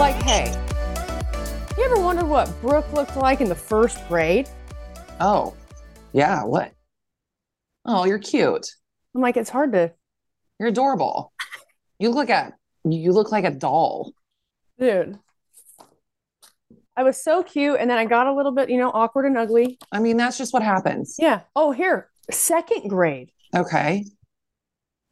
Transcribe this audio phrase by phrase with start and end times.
[0.00, 0.50] Like, hey,
[1.76, 4.48] you ever wondered what Brooke looked like in the first grade?
[5.20, 5.54] Oh,
[6.14, 6.42] yeah.
[6.42, 6.72] What?
[7.84, 8.66] Oh, you're cute.
[9.14, 9.92] I'm like, it's hard to,
[10.58, 11.34] You're adorable.
[11.98, 12.54] You look like a
[12.88, 14.14] you look like a doll.
[14.78, 15.18] dude.
[16.96, 19.36] I was so cute, and then I got a little bit, you know, awkward and
[19.36, 19.78] ugly.
[19.92, 21.16] I mean, that's just what happens.
[21.18, 21.40] Yeah.
[21.54, 23.32] Oh, here, second grade.
[23.54, 24.06] Okay.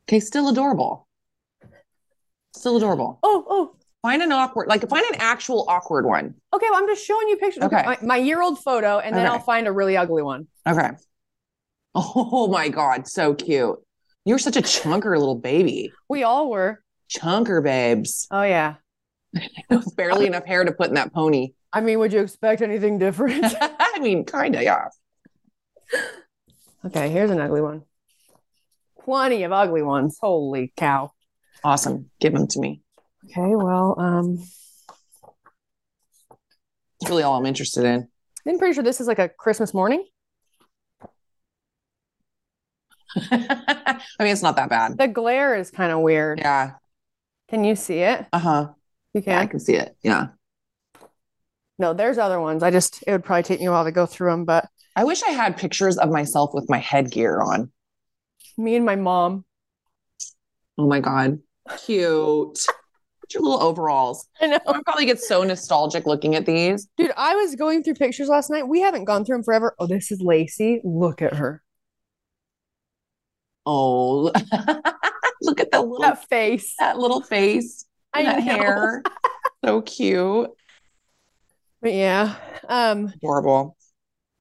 [0.08, 1.06] Okay, still adorable.
[2.54, 3.18] Still adorable.
[3.22, 6.34] Oh, oh, Find an awkward, like find an actual awkward one.
[6.54, 6.66] okay.
[6.70, 7.64] Well, I'm just showing you pictures.
[7.64, 7.82] Okay.
[7.84, 9.34] My, my year old photo, and then Okay.
[9.34, 10.46] I'll find a really ugly one.
[10.66, 10.90] Okay.
[11.94, 13.76] Oh my God, so cute.
[14.24, 15.92] You're such a chunker little baby.
[16.08, 16.82] We all were.
[17.10, 18.28] Chunker babes.
[18.30, 18.74] Oh, yeah.
[19.96, 21.54] Barely enough hair to put in that pony.
[21.72, 23.44] I mean, would you expect anything different?
[23.60, 24.88] I mean, kind of, yeah.
[26.84, 27.82] okay, here's an ugly one.
[29.04, 30.18] Plenty of ugly ones.
[30.20, 31.10] Holy cow.
[31.64, 32.10] Awesome.
[32.20, 32.80] Give them to me.
[33.30, 34.38] Okay, well, um,
[37.00, 38.08] It's really all I'm interested in.
[38.46, 40.04] I'm pretty sure this is like a Christmas morning.
[43.16, 44.98] I mean, it's not that bad.
[44.98, 46.38] The glare is kind of weird.
[46.38, 46.72] Yeah.
[47.48, 48.26] Can you see it?
[48.32, 48.68] Uh huh.
[49.14, 49.48] You Yeah, I can.
[49.48, 49.96] can see it.
[50.02, 50.28] Yeah.
[51.78, 52.62] No, there's other ones.
[52.62, 55.04] I just it would probably take me a while to go through them, but I
[55.04, 57.70] wish I had pictures of myself with my headgear on.
[58.56, 59.44] me and my mom.
[60.76, 61.38] Oh my God.
[61.84, 62.66] Cute.
[63.28, 64.26] Put your little overalls.
[64.40, 64.58] I know.
[64.66, 66.88] I probably get so nostalgic looking at these.
[66.96, 68.66] Dude, I was going through pictures last night.
[68.66, 69.74] We haven't gone through them forever.
[69.78, 70.80] Oh, this is Lacey.
[70.82, 71.62] Look at her.
[73.66, 74.32] Oh,
[75.42, 76.74] look at the little That face.
[76.78, 77.84] that little face,
[78.14, 78.44] I that know.
[78.44, 79.02] hair.
[79.64, 80.50] So cute.
[81.82, 82.36] But yeah.
[82.68, 83.76] Um, Adorable.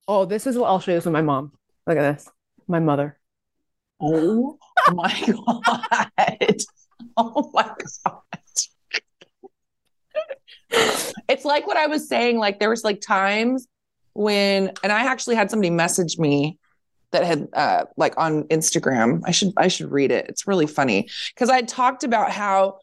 [0.07, 1.53] oh, this is what I'll show you this with my mom.
[1.87, 2.29] Look at this.
[2.67, 3.19] My mother.
[3.99, 4.59] Oh
[4.93, 6.55] my God.
[7.17, 7.63] Oh my
[8.05, 8.19] God.
[10.71, 12.37] It's like what I was saying.
[12.37, 13.67] Like there was like times
[14.13, 16.57] when, and I actually had somebody message me
[17.11, 19.21] that had uh like on Instagram.
[19.25, 20.25] I should I should read it.
[20.29, 22.79] It's really funny because I talked about how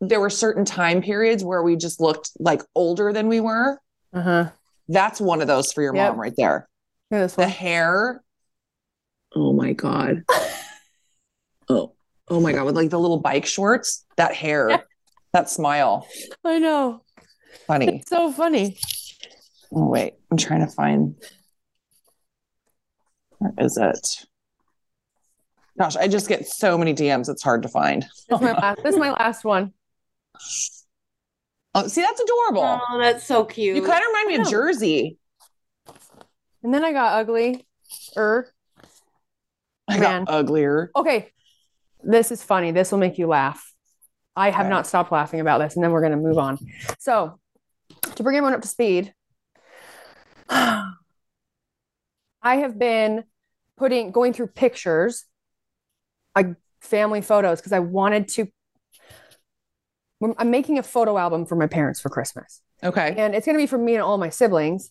[0.00, 3.80] there were certain time periods where we just looked like older than we were.
[4.12, 4.50] Uh-huh.
[4.88, 6.12] That's one of those for your Yep.
[6.12, 6.68] mom right there.
[7.10, 8.22] This The hair.
[9.34, 10.22] Oh my God.
[11.68, 11.94] Oh,
[12.28, 12.66] oh my God.
[12.66, 14.84] With like the little bike shorts, that hair,
[15.32, 16.06] that smile.
[16.44, 17.02] I know.
[17.66, 17.98] Funny.
[18.00, 18.76] It's so funny.
[19.72, 20.14] Oh, wait.
[20.30, 21.14] I'm trying to find.
[23.38, 24.24] Where is it?
[25.78, 27.28] Gosh, I just get so many DMs.
[27.28, 28.02] It's hard to find.
[28.02, 29.72] This is my last, this is my last one.
[31.74, 32.80] Oh, see, that's adorable.
[32.88, 33.74] Oh, that's so cute.
[33.76, 34.48] you kind of remind me of.
[34.48, 35.18] Jersey.
[36.62, 37.66] And then I got ugly.
[38.16, 38.48] Er.
[39.88, 40.24] I Man.
[40.24, 40.90] got uglier.
[40.94, 41.30] Okay.
[42.02, 42.70] This is funny.
[42.70, 43.72] This will make you laugh.
[44.36, 44.70] I have Okay.
[44.70, 46.58] not stopped laughing about this, and then we're going to move on.
[46.98, 47.38] So,
[48.16, 49.14] to bring everyone up to speed,
[50.48, 50.94] I
[52.42, 53.24] have been
[53.76, 55.24] putting going through pictures,
[56.36, 58.48] like family photos, because I wanted to.
[60.38, 63.14] I'm making a photo album for my parents for Christmas Okay.
[63.18, 64.90] and it's going to be for me and all my siblings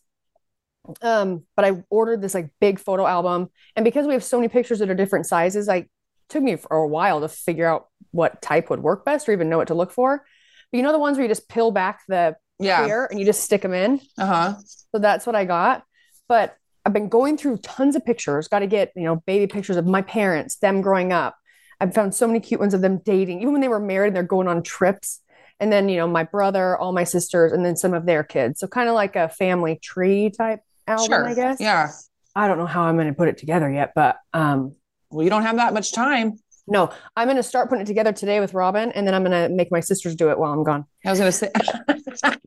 [1.01, 4.49] um but i ordered this like big photo album and because we have so many
[4.49, 5.89] pictures that are different sizes like
[6.27, 9.49] took me for a while to figure out what type would work best or even
[9.49, 10.23] know what to look for
[10.71, 12.83] but you know the ones where you just peel back the Yeah.
[12.83, 14.53] clear and you just stick them in Uh huh.
[14.93, 15.83] so that's what i got
[16.29, 16.55] but
[16.85, 19.85] i've been going through tons of pictures got to get you know baby pictures of
[19.85, 21.35] my parents them growing up
[21.81, 24.15] i've found so many cute ones of them dating even when they were married and
[24.15, 25.19] they're going on trips
[25.59, 28.59] and then you know my brother all my sisters and then some of their kids
[28.59, 31.27] so kind of like a family tree type album Sure.
[31.27, 31.89] i guess Yeah.
[32.35, 34.75] i don't know how i'm going to put it together yet but um
[35.09, 36.37] Well, you don't have that much time.
[36.67, 39.49] No i'm going to start putting it together today with robin and then i'm going
[39.49, 41.51] to make my sisters do it while i'm gone I was gonna say.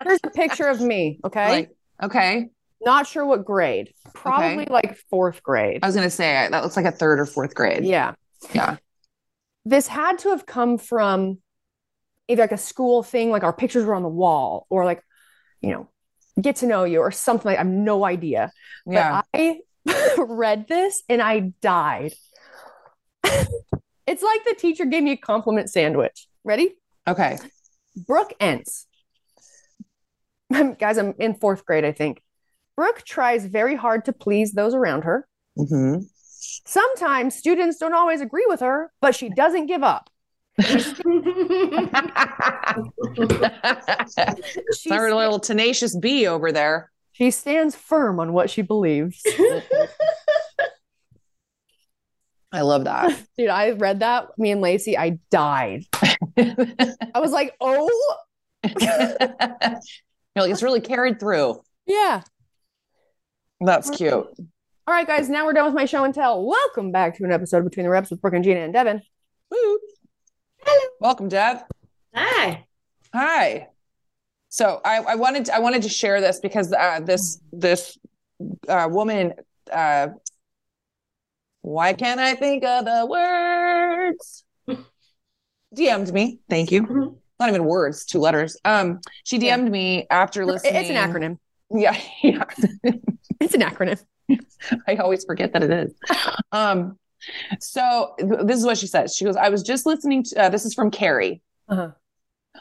[0.03, 2.49] here's a picture of me okay like, okay.
[2.81, 6.87] not sure what grade probably like fourth grade I was gonna say that looks like
[6.87, 7.85] a third or fourth grade.
[7.85, 8.15] yeah
[8.53, 8.77] Yeah.
[9.65, 11.39] this had to have come from
[12.29, 15.01] either like a school thing, like our pictures were on the wall, or like,
[15.61, 15.89] you know,
[16.41, 18.51] get to know you or something like I have no idea.
[18.85, 19.23] Yeah.
[19.33, 19.61] But I
[20.19, 22.15] read this and I died.
[24.06, 26.29] it's like the teacher gave me a compliment sandwich.
[26.44, 26.75] Ready?
[27.06, 27.38] okay.
[28.06, 28.87] Brooke Ence.
[30.53, 32.23] Guys, I'm in fourth grade, I think.
[32.76, 35.26] Brooke tries very hard to please those around her.
[35.56, 35.97] hmm
[36.67, 40.11] Sometimes students don't always agree with her, but she doesn't give up.
[44.76, 46.91] She's Our little tenacious bee over there.
[47.12, 49.23] she stands firm on what she believes.
[52.52, 53.20] I love that.
[53.38, 54.28] Dude, I read that.
[54.38, 55.84] Me and Lacey, I died.
[56.38, 57.90] I was like, oh,
[58.81, 61.60] You're like, it's really carried through.
[61.87, 62.22] yeah.
[63.60, 64.12] That's cute.
[64.12, 66.46] All right, guys, now we're done with my show and tell.
[66.46, 69.00] Welcome back to an episode of Between the Reps with Brooke and Jeanna and Devon.
[69.50, 69.78] Woo.
[71.00, 71.58] Welcome, Deb.
[72.14, 72.66] Hi.
[73.14, 73.69] Hi.
[74.48, 77.98] So I, I wanted to, I wanted to share this because uh, this this
[78.69, 79.34] uh, woman
[79.72, 80.08] uh,
[81.67, 84.45] why can't I think of the words?
[85.77, 86.39] DM'd me.
[86.49, 86.83] Thank you.
[86.85, 87.17] Mhm.
[87.41, 88.57] Not even words, two letters.
[88.65, 89.59] Um, she Yeah.
[89.59, 90.77] DM'd me after listening.
[90.77, 91.39] It's an acronym.
[91.71, 92.45] Yeah, yeah.
[93.41, 94.01] It's an acronym.
[94.87, 95.95] I always forget that it is.
[96.53, 96.99] Um,
[97.59, 99.17] so th- this is what she says.
[99.17, 101.43] She goes, I was just listening to, uh, this is from Carrie.
[101.69, 101.91] Uh-huh.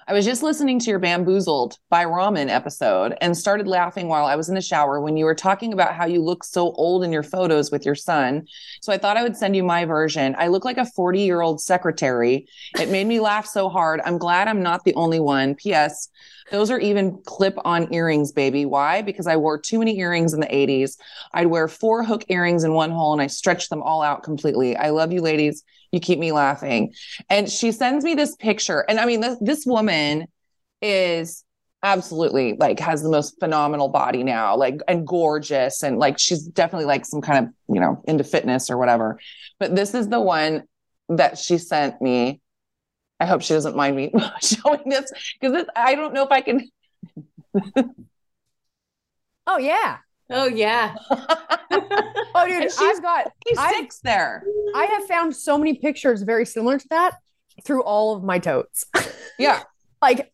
[0.08, 4.36] I was just listening to your Bamboozled by Ramen episode and started laughing while I
[4.36, 7.12] was in the shower when you were talking about how you look so old in
[7.12, 8.48] your photos with your son.
[8.82, 10.36] So I thought I would send you my version.
[10.38, 12.48] I look like a 40 year old secretary.
[12.80, 14.02] It made me laugh so hard.
[14.06, 15.56] I'm glad I'm not the only one.
[15.56, 16.10] P.S.
[16.52, 18.66] Those are even clip on earrings, baby.
[18.66, 19.02] Why?
[19.02, 20.98] Because I wore too many earrings in the 80s.
[21.34, 24.76] I'd wear four hook earrings in one hole and I stretched them all out completely.
[24.78, 25.64] I love you, ladies.
[25.92, 26.94] You keep me laughing.
[27.30, 28.86] And she sends me this picture.
[28.88, 30.28] And I mean, this, this woman
[30.82, 31.44] is
[31.84, 35.84] absolutely like has the most phenomenal body now, like and gorgeous.
[35.84, 39.20] And like she's definitely like some kind of, you know, into fitness or whatever.
[39.60, 40.64] But this is the one
[41.10, 42.42] that she sent me.
[43.20, 44.12] I hope she doesn't mind me
[44.42, 46.70] showing this because I don't know if I can.
[49.48, 50.00] Oh, yeah.
[50.30, 50.96] Oh yeah.
[52.38, 54.44] Oh, dude, And she's- I've got, He's I- six there.
[54.76, 57.14] I have found so many pictures very similar to that
[57.64, 58.84] through all of my totes.
[59.40, 59.64] Yeah.
[60.02, 60.34] like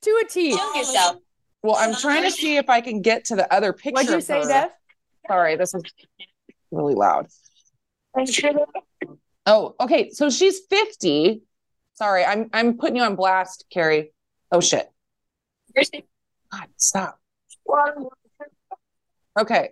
[0.00, 0.50] to a T.
[0.50, 1.16] yourself.
[1.64, 3.92] Well, I'm trying to see if I can get to the other picture.
[3.94, 4.46] What'd you say, her.
[4.48, 4.70] Dev?
[5.26, 5.82] Sorry, this is
[6.70, 7.26] really loud.
[9.46, 10.10] Oh, okay.
[10.10, 11.42] So she's 50.
[11.94, 14.12] Sorry, I'm I'm putting you on blast, Carrie.
[14.52, 14.88] Oh shit.
[16.52, 17.18] God, stop.
[19.38, 19.70] Okay.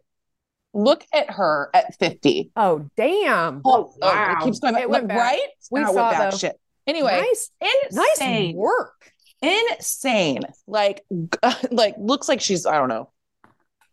[0.72, 2.50] Look at her at 50.
[2.56, 3.62] Oh, damn.
[3.64, 4.36] Oh, oh wow.
[4.38, 4.82] it keeps going back.
[4.82, 5.18] It went back.
[5.18, 5.48] right?
[5.70, 6.30] We saw went it, back.
[6.30, 6.36] though.
[6.36, 6.60] Shit.
[6.86, 7.50] Anyway, nice,
[7.92, 8.56] nice insane.
[8.56, 9.10] work.
[9.40, 10.42] insane.
[10.66, 11.04] Like,
[11.70, 13.10] like looks like she's I don't know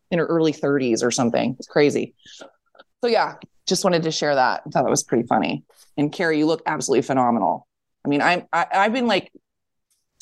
[0.10, 1.56] in her early 30s or something.
[1.58, 2.16] It's crazy.
[3.02, 3.36] So yeah,
[3.66, 4.64] just wanted to share that.
[4.66, 5.64] I thought that was pretty funny.
[5.98, 7.68] And Carrie, you look absolutely phenomenal.
[8.06, 9.32] I mean, I'm I, I've been like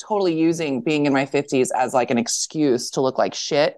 [0.00, 3.76] totally using being in my 50s as like an excuse to look like shit.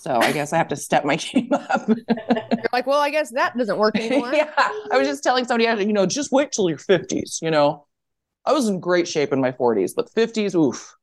[0.00, 1.86] So I guess I have to step my game up.
[1.86, 4.32] You're like, well, I guess that doesn't work anymore.
[4.32, 7.42] yeah, I was just telling somebody, you know, just wait till your 50s.
[7.42, 7.86] You know,
[8.46, 10.94] I was in great shape in my 40s, but 50s, oof.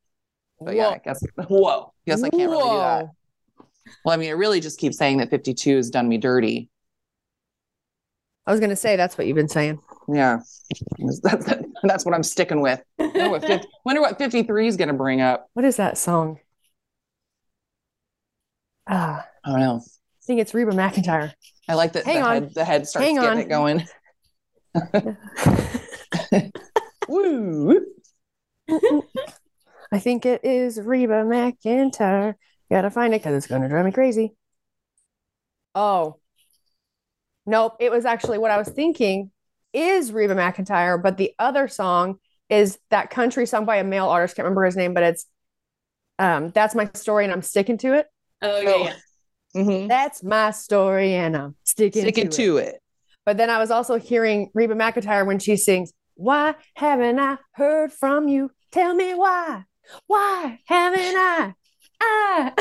[0.59, 1.93] But yeah, I guess whoa.
[2.07, 3.05] Guess I can't really do that.
[4.03, 6.69] Well, I mean, it really just keeps saying that 52 has done me dirty.
[8.47, 9.79] I was gonna say that's what you've been saying.
[10.07, 10.39] Yeah.
[11.21, 12.81] That's, that's what I'm sticking with.
[12.97, 15.49] Wonder what, 50, wonder what 53 is going to bring up.
[15.53, 16.39] What is that song?
[18.89, 19.77] Ah, I don't know.
[19.77, 21.33] I think it's Reba McEntire.
[21.69, 22.43] I like that the on.
[22.43, 23.37] head, the head starts Hang getting on.
[23.39, 23.85] it going.
[27.07, 27.85] Woo.
[29.91, 32.35] I think it is Reba McEntire.
[32.69, 34.35] Gotta find it because it's gonna drive me crazy.
[35.75, 36.19] Oh,
[37.45, 37.77] nope.
[37.79, 39.31] It was actually what I was thinking
[39.73, 44.35] is Reba McEntire, but the other song is that country song by a male artist.
[44.35, 45.25] Can't remember his name, but it's
[46.19, 48.07] um, that's my story and I'm sticking to it.
[48.41, 48.77] Oh, yeah.
[48.77, 48.93] yeah.
[49.55, 49.87] Mhm.
[49.87, 52.45] That's my story and I'm sticking Sticking to, it.
[52.45, 52.81] to it.
[53.25, 57.91] But then I was also hearing Reba McEntire when she sings, Why haven't I heard
[57.91, 58.51] from you?
[58.71, 59.63] Tell me why.
[60.07, 61.53] Why haven't I?
[62.01, 62.51] I.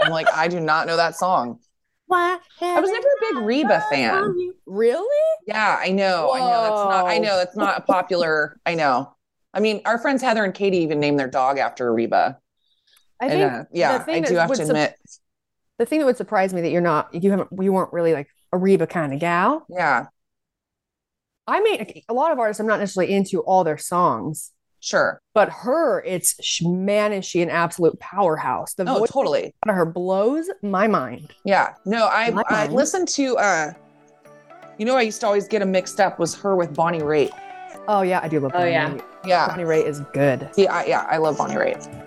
[0.00, 1.58] I'm like, I do not know that song.
[2.06, 4.34] Why I was never a big Reba fan.
[4.66, 5.24] Really?
[5.46, 6.32] Yeah, I know.
[6.32, 6.62] I know.
[6.62, 7.36] That's not, I know.
[7.36, 8.58] That's not a popular.
[8.66, 9.14] I know.
[9.54, 12.38] I mean, our friends Heather and Katie even named their dog after Reba.
[13.20, 14.94] I And, think uh, yeah, the thing I that do have would to sup- admit.
[15.78, 18.28] the thing that would surprise me that you're not, you haven't, you weren't really like
[18.52, 19.66] a Reba kind of gal.
[19.68, 20.06] Yeah,
[21.46, 25.20] I mean, a lot of artists I'm not necessarily into all their songs, sure.
[25.34, 28.74] but her, it's sh- man, is she an absolute powerhouse?
[28.74, 29.46] The Oh, voice totally.
[29.66, 31.32] out of her blows my mind.
[31.44, 31.74] Yeah.
[31.84, 32.72] No, I My I mind.
[32.74, 33.72] listened to uh
[34.78, 37.32] you know I used to always get them mixed up was her with Bonnie Raitt.
[37.88, 38.52] Oh yeah, I do love.
[38.54, 38.90] Oh, Bonnie yeah.
[38.90, 39.04] Raitt.
[39.26, 39.46] Yeah.
[39.48, 40.48] Bonnie Raitt is good.
[40.54, 42.06] See, I, yeah, I love Bonnie Raitt.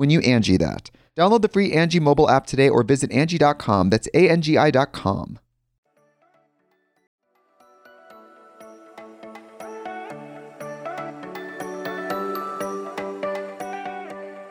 [0.00, 0.90] when you Angie that.
[1.14, 3.90] Download the free Angie mobile app today or visit Angie.com.
[3.90, 5.38] That's A-N-G-I dot com.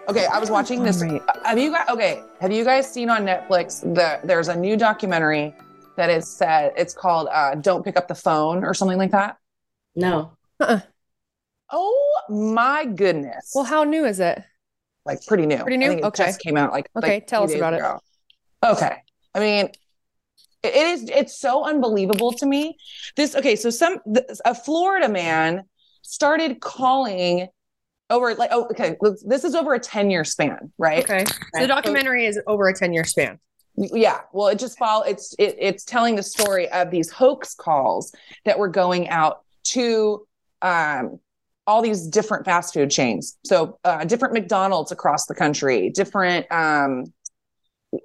[0.07, 1.01] Okay, I was watching this.
[1.43, 5.55] Have you guys okay, have you guys seen on Netflix the there's a new documentary
[5.97, 9.37] that is said it's called uh Don't Pick Up the Phone or something like that?
[9.95, 10.31] No.
[11.71, 13.51] Oh my goodness.
[13.53, 14.43] Well, how new is it?
[15.05, 15.57] Like pretty new.
[15.57, 15.85] Pretty new?
[15.85, 16.25] I think it Okay.
[16.25, 17.81] just came out like Okay, like tell us about it.
[18.63, 18.95] Okay.
[19.33, 19.69] I mean,
[20.63, 22.77] it is it's so unbelievable to me.
[23.15, 23.97] This okay, so some
[24.45, 25.63] a Florida man
[26.01, 27.47] started calling
[28.09, 31.03] over like oh okay, this is over a 10 year span, right?
[31.03, 31.25] Okay.
[31.25, 33.39] So the documentary is over a 10 year span.
[33.75, 35.03] Yeah, well, it just follow.
[35.05, 38.13] It's it, it's telling the story of these hoax calls
[38.43, 40.27] that were going out to
[40.61, 41.19] um,
[41.69, 43.37] all these different fast food chains.
[43.45, 47.13] So uh, different McDonald's across the country, different um,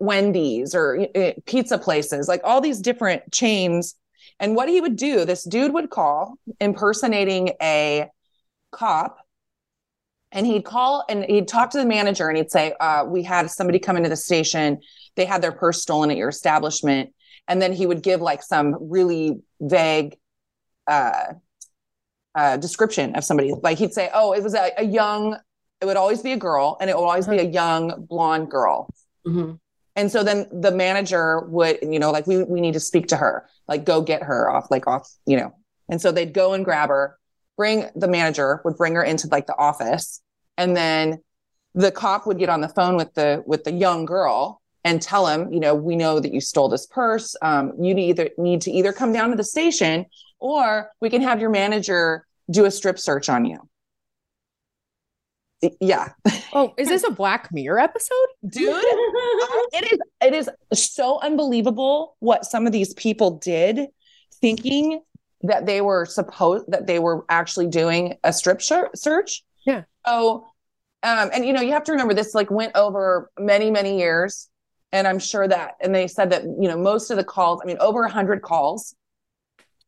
[0.01, 3.95] Wendy's or uh, pizza places, like all these different chains.
[4.39, 8.11] And what he would do, this dude would call impersonating a
[8.71, 9.17] cop
[10.31, 13.51] and he'd call and he'd talk to the manager and he'd say, uh, "We had
[13.51, 14.81] somebody come into the station.
[15.15, 17.15] They had their purse stolen at your establishment."
[17.49, 20.19] And then he would give like some really vague
[20.87, 21.35] uh,
[22.35, 23.53] uh, description of somebody.
[23.63, 25.37] Like he'd say, "Oh, it was a, a young.
[25.81, 28.89] It would always be a girl, and it would always be a young blonde girl."
[29.27, 29.59] Mhm.
[29.97, 33.17] And so then the manager would, you know, like we we need to speak to
[33.17, 35.55] her, like go get her off, like off, you know.
[35.89, 37.19] And so they'd go and grab her,
[37.57, 40.21] bring the manager would bring her into like the office
[40.57, 41.21] and then
[41.75, 45.27] the cop would get on the phone with the with the young girl and tell
[45.27, 48.61] him you know we know that you stole this purse um, you need either need
[48.61, 50.05] to either come down to the station
[50.45, 53.59] or we can have your manager do a strip search on you
[55.81, 56.11] yeah
[56.53, 58.29] Oh, is this a Black Mirror episode?
[58.47, 58.69] dude
[59.73, 63.87] it is it is so unbelievable what some of these people did
[64.43, 65.01] thinking
[65.43, 69.85] that they were supposed that they were actually doing a strip search Yeah.
[70.07, 70.47] so
[71.03, 74.49] um and you know you have to remember this like went over many many years
[74.93, 77.67] and i'm sure that and they said that you know most of the calls i
[77.67, 78.95] mean over 100 calls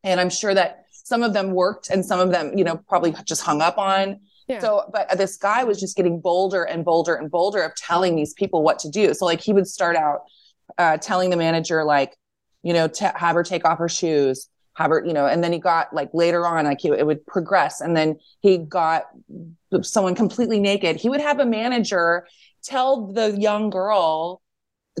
[0.07, 3.13] and i'm sure that some of them worked and some of them you know probably
[3.25, 4.59] just hung up on Yeah.
[4.59, 8.33] so, but this guy was just getting bolder and bolder and bolder of telling these
[8.33, 9.13] people what to do.
[9.13, 10.19] So, like, he would start out
[10.77, 12.15] uh, telling the manager, like,
[12.63, 14.47] you know, to have her take off her shoes,
[14.79, 17.25] have her, you know, and then he got like later on, like, he, it would
[17.25, 17.81] progress.
[17.81, 19.01] And then he got
[19.81, 20.95] someone completely naked.
[20.95, 22.25] He would have a manager
[22.63, 24.41] tell the young girl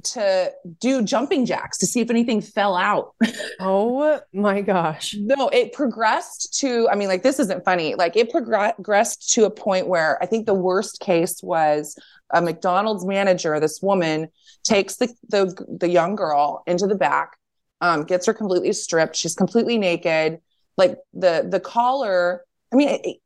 [0.03, 3.15] to do jumping jacks to see if anything fell out.
[3.59, 5.15] Oh my gosh.
[5.27, 7.95] No, it progressed to, I mean, like, this isn't funny.
[7.95, 11.97] Like, it progressed to a point where I think the worst case was
[12.33, 14.29] a McDonald's manager, this woman
[14.63, 17.37] takes the, the, the young girl into the back,
[17.81, 19.17] um, gets her completely stripped.
[19.17, 20.39] She's completely naked.
[20.77, 23.17] Like, the, the caller, I mean, it,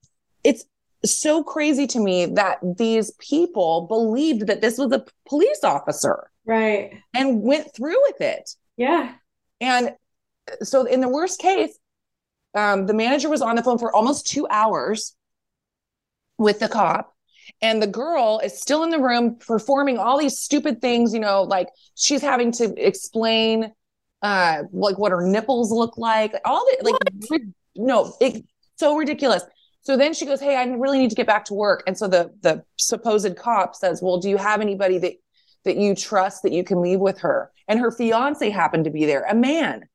[0.44, 0.66] it's
[1.06, 7.00] so crazy to me that these people believed that this was a police officer Right.
[7.14, 8.50] and went through with it.
[8.76, 9.14] Yeah.
[9.62, 9.92] And
[10.64, 11.80] so, in the worst case,
[12.54, 15.16] um, the manager was on the phone for almost two hours
[16.38, 17.16] with the cop,
[17.62, 21.14] and the girl is still in the room performing all these stupid things.
[21.14, 23.72] You know, like she's having to explain,
[24.22, 26.92] uh, like what her nipples look like, all the
[27.30, 27.42] like,
[27.78, 28.44] no, it
[28.76, 29.44] so ridiculous.
[29.84, 32.10] So then she goes, "Hey, I really need to get back to work." And so
[32.10, 35.14] the the supposed cop says, "Well, do you have anybody that
[35.66, 39.06] that you trust that you can leave with her?" And her fiance happened to be
[39.06, 39.88] there, a man.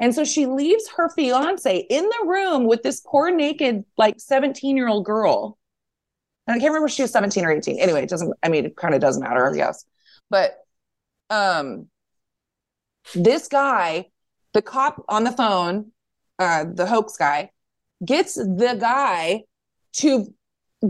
[0.00, 4.76] And so she leaves her fiance in the room with this poor naked, like 17
[4.76, 5.58] year old girl.
[6.46, 7.78] And I can't remember if she was 17 or 18.
[7.78, 9.84] Anyway, it doesn't, I mean, it kind of doesn't matter, I guess.
[10.30, 10.58] But
[11.30, 11.88] um
[13.14, 14.06] this guy,
[14.52, 15.92] the cop on the phone,
[16.38, 17.50] uh, the hoax guy,
[18.04, 19.44] gets the guy
[19.94, 20.32] to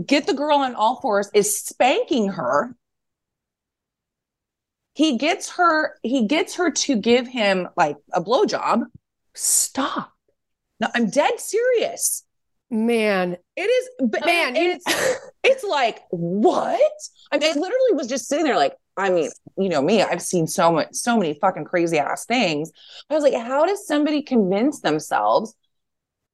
[0.05, 2.75] get the girl on all fours, is spanking her.
[4.97, 8.85] He gets her, he gets her to give him like a blowjob.
[9.35, 10.11] Stop.
[10.79, 12.23] No, I'm dead serious.
[12.71, 13.37] Man.
[13.55, 14.83] It is, but Man, it's
[15.43, 16.81] it's like what?
[17.31, 20.23] I mean, I literally was just sitting there, like, I mean, you know me, I've
[20.23, 22.71] seen so much, so many fucking crazy ass things.
[23.11, 25.53] I was like, how does somebody convince themselves,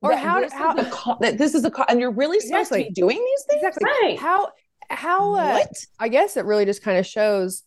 [0.01, 2.71] Or how- this how- is co- that this is a co- and you're really supposed
[2.71, 3.61] to be doing these things?
[3.61, 3.89] Exactly.
[4.07, 4.17] Right.
[4.17, 4.51] How
[4.89, 5.85] how uh, What?
[5.99, 7.63] I guess it really just kind of shows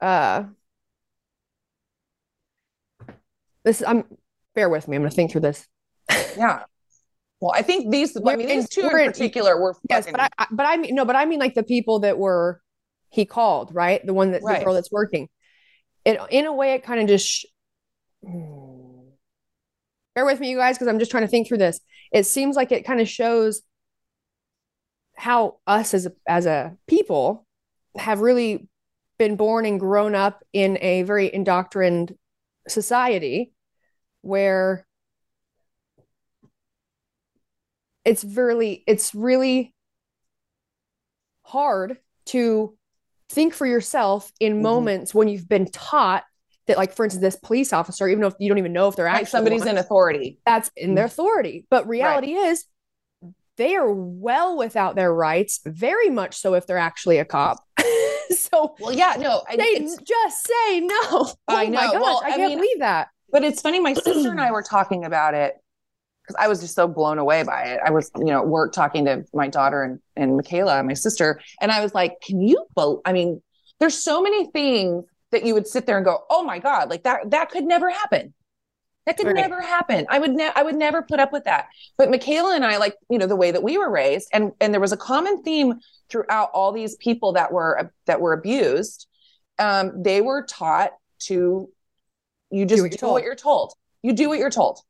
[0.00, 0.44] uh
[3.64, 4.04] this I'm
[4.54, 4.96] bear with me.
[4.96, 5.66] I'm gonna think through this.
[6.36, 6.62] Yeah.
[7.40, 10.28] Well, I think these, I mean, these 2 in in- particular were Yes, but I,
[10.38, 12.60] I but I mean no, but I mean like the people that were
[13.10, 14.04] he called, right?
[14.06, 14.58] The one that Right.
[14.60, 15.28] the girl that's working.
[16.04, 17.44] It in a way it kind of just sh-
[18.22, 21.80] bear with me, you guys, because I'm just trying to think through this.
[22.12, 23.62] It seems like it kind of shows
[25.16, 27.46] how us as a as a people
[27.98, 28.68] have really
[29.18, 32.14] been born and grown up in a very indoctrined
[32.68, 33.52] society
[34.22, 34.86] where
[38.04, 39.74] it's really it's really
[41.42, 42.76] hard to
[43.28, 44.62] think for yourself in Mhm.
[44.62, 46.24] moments when you've been taught
[46.66, 49.06] that like for instance this police officer even if you don't even know if they're
[49.06, 50.40] like actually somebody's one, in authority.
[50.44, 52.64] that's in their authority but reality is
[53.56, 57.58] they are well without their rights very much so if they're actually a cop
[58.30, 61.92] so Well, yeah, no, I, they just say no oh I my know.
[61.92, 64.50] gosh Well, i I can't mean, believe that But it's funny, my sister and I
[64.52, 65.54] were talking about it
[66.22, 67.80] because I was just so blown away by it.
[67.84, 71.40] I was, you know, at work talking to my daughter and, and Michaela, my sister,
[71.60, 73.42] and I was like, can you, bel I mean,
[73.78, 77.04] there's so many things that you would sit there and go, oh my God, like
[77.04, 78.32] that, that could never happen.
[79.06, 79.36] That could Right.
[79.36, 80.04] never happen.
[80.10, 81.68] I would ne- I would never put up with that.
[81.96, 84.74] But Michaela and I, like, you know, the way that we were raised, and and
[84.74, 85.74] there was a common theme
[86.10, 89.06] throughout all these people that were that were abused.
[89.58, 90.90] Um, they were taught
[91.20, 91.70] to
[92.50, 93.74] you just what do you're what you're told.
[94.02, 94.80] You do what you're told.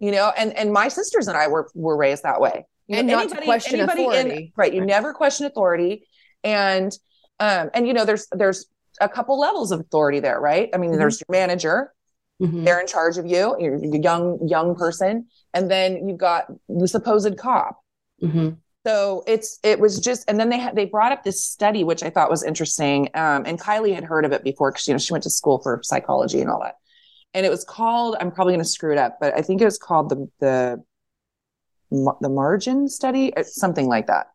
[0.00, 2.66] You know, and and my sisters and I were were raised that way.
[2.88, 4.52] You know, And not to question in- authority.
[4.56, 4.72] right?
[4.72, 4.86] You Right.
[4.88, 6.08] never question authority,
[6.42, 6.90] and
[7.38, 8.66] um, and you know, there's there's
[9.00, 10.70] a couple levels of authority there, right?
[10.74, 10.98] I mean, Mhm.
[10.98, 11.94] there's your manager,
[12.40, 12.64] Mhm.
[12.64, 13.56] They're in charge of you.
[13.58, 17.80] You're a young young person, and then you've got the supposed cop.
[18.22, 18.58] Mhm.
[18.86, 22.02] So it's it was just, and then they had they brought up this study which
[22.02, 23.08] I thought was interesting.
[23.14, 25.58] Um, and Kylie had heard of it before because you know she went to school
[25.62, 26.76] for psychology and all that.
[27.34, 28.16] And it was called.
[28.20, 30.84] I'm probably going to screw it up, but I think it was called the the
[32.20, 34.28] the margin study, or something like that.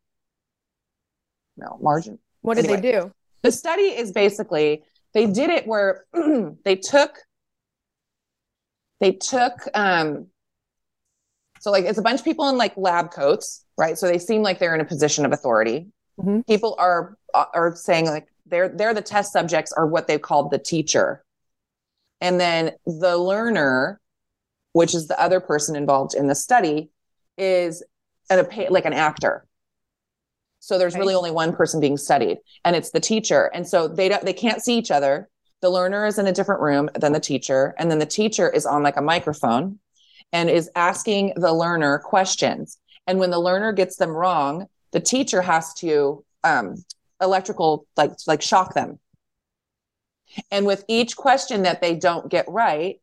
[1.55, 2.19] No margin.
[2.41, 2.81] What did Anyway.
[2.81, 3.11] they do?
[3.43, 6.05] The study is basically they did it where
[6.65, 7.19] they took
[9.03, 10.27] they took um
[11.59, 13.97] so like it's a bunch of people in like lab coats, right?
[13.97, 15.87] So they seem like they're in a position of authority.
[16.19, 16.45] Mhm.
[16.47, 20.57] People are are saying like they're they're the test subjects are what they called the
[20.57, 21.23] teacher.
[22.21, 23.99] And then the learner,
[24.71, 26.89] which is the other person involved in the study,
[27.37, 27.83] is
[28.29, 29.45] an, a like an actor.
[30.59, 31.01] So there's Okay.
[31.01, 33.51] really only one person being studied, and it's the teacher.
[33.53, 35.29] And so they don't they can't see each other.
[35.63, 38.65] The learner is in a different room than the teacher, and then the teacher is
[38.65, 39.79] on like a microphone
[40.33, 42.77] and is asking the learner questions.
[43.07, 46.83] And when the learner gets them wrong, the teacher has to um,
[47.21, 48.99] electrical like like shock them.
[50.51, 52.99] And with each question that they don't get right,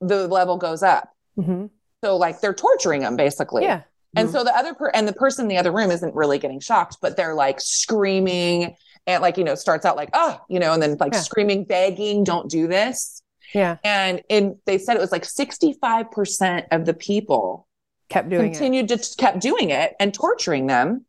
[0.00, 1.10] the level goes up.
[1.36, 1.66] hmm
[2.02, 3.64] So like they're torturing them basically.
[3.64, 3.82] Yeah.
[4.16, 4.32] And Mhm.
[4.32, 6.96] so the other per and the person in the other room isn't really getting shocked,
[7.02, 8.74] but they're like screaming
[9.06, 11.20] and like, you know, starts out like, oh, you know, and then like Yeah.
[11.20, 13.22] screaming, begging, don't do this.
[13.54, 13.76] Yeah.
[13.82, 17.66] And in they said it was like 65% of the people
[18.08, 18.50] Kept doing it.
[18.52, 21.04] continued to kept doing it and torturing them.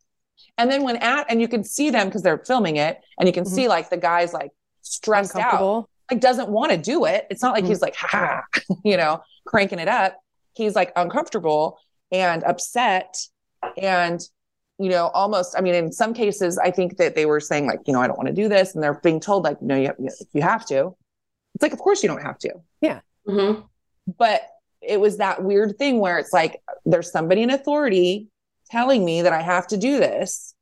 [0.58, 3.34] And then when at and you can see them because they're filming it, and you
[3.34, 3.50] can Mhm.
[3.50, 4.52] see like the guy's like
[4.82, 7.26] stressed out like doesn't want to do it.
[7.30, 7.68] It's not like Mhm.
[7.68, 8.42] he's like, ha,
[8.84, 10.18] you know, cranking it up.
[10.54, 11.78] He's like uncomfortable
[12.12, 13.16] and upset
[13.78, 14.20] and
[14.82, 17.80] you know, almost, I mean, in some cases, I think that they were saying like,
[17.86, 18.74] you know, I don't want to do this.
[18.74, 19.94] And they're being told like, no, you,
[20.34, 20.96] you have to.
[21.56, 22.54] It's like, of course you don't have to.
[23.28, 23.64] Mhm.
[24.18, 24.42] But
[24.82, 28.28] it was that weird thing where it's like, there's somebody in authority
[28.70, 30.56] telling me that I have to do this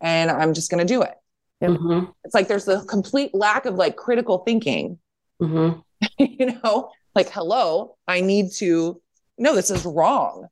[0.00, 1.14] and I'm just going to do it.
[1.60, 1.70] Yep.
[1.70, 2.14] Mhm.
[2.24, 4.98] It's like, there's a complete lack of like critical thinking.
[5.42, 5.82] Mhm.
[6.18, 9.00] you know, like, hello, I need to,
[9.36, 10.46] no, this is wrong.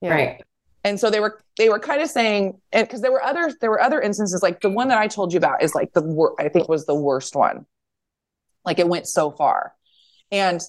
[0.00, 0.10] Yeah.
[0.14, 0.42] Right.
[0.84, 3.70] And so they were, they were kind of saying, and because there were other, there
[3.70, 6.34] were other instances, like the one that I told you about is like the, wor-
[6.40, 7.66] I think was the worst one.
[8.64, 9.74] Like it went so far.
[10.30, 10.60] And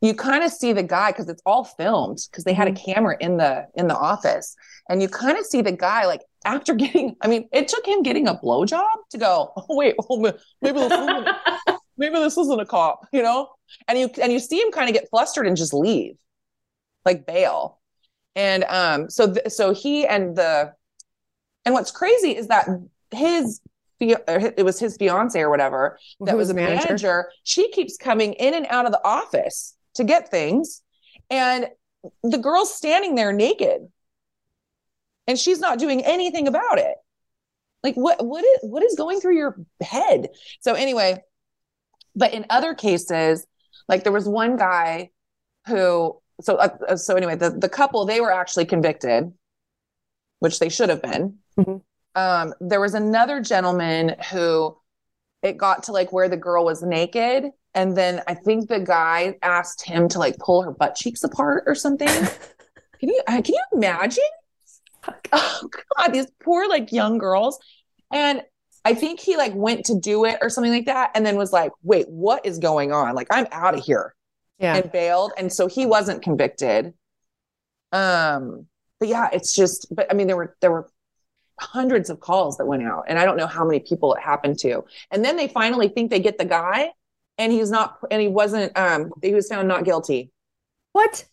[0.00, 2.92] you kind of see the guy because it's all filmed because they had a mm-hmm.
[2.92, 4.54] camera in the, in the office.
[4.88, 8.02] And you kind of see the guy like after getting, I mean, it took him
[8.02, 10.18] getting a blowjob to go, oh, wait, oh,
[10.62, 11.28] maybe this isn't,
[11.96, 13.48] maybe this isn't a cop, you know?
[13.88, 16.16] And you and you see him kind of get flustered and just leave,
[17.04, 17.80] like bail.
[18.36, 20.72] And um, so th- so he and the
[21.64, 22.68] and what's crazy is that
[23.10, 23.60] his
[23.98, 26.84] fia- or hi- it was his fiance or whatever that was the manager?
[26.84, 27.30] manager.
[27.42, 30.82] She keeps coming in and out of the office to get things,
[31.30, 31.66] and
[32.22, 33.88] the girl's standing there naked,
[35.26, 36.94] and she's not doing anything about it.
[37.82, 40.28] Like what what is what is going through your head?
[40.60, 41.22] So anyway,
[42.14, 43.46] but in other cases,
[43.88, 45.10] like there was one guy
[45.66, 49.32] who so uh, uh, so anyway, the the couple they were actually convicted,
[50.40, 51.38] which they should have been.
[51.58, 51.82] Mhm.
[52.14, 54.76] Um, there was another gentleman who
[55.42, 59.36] it got to like where the girl was naked, and then I think the guy
[59.42, 62.08] asked him to like pull her butt cheeks apart or something.
[62.98, 64.24] can you uh, can you imagine?
[65.32, 67.58] Oh God, these poor like young girls,
[68.12, 68.42] and
[68.84, 71.52] I think he like went to do it or something like that, and then was
[71.52, 73.14] like, "Wait, what is going on?
[73.14, 74.15] Like, I'm out of here."
[74.58, 74.76] Yeah.
[74.76, 76.94] and bailed and so he wasn't convicted.
[77.92, 78.66] Um
[78.98, 80.88] but yeah it's just but i mean there were there were
[81.60, 84.58] hundreds of calls that went out and i don't know how many people it happened
[84.60, 84.82] to.
[85.10, 86.90] And then they finally think they get the guy
[87.38, 90.30] and he's not and he wasn't um he was found not guilty.
[90.92, 91.24] What?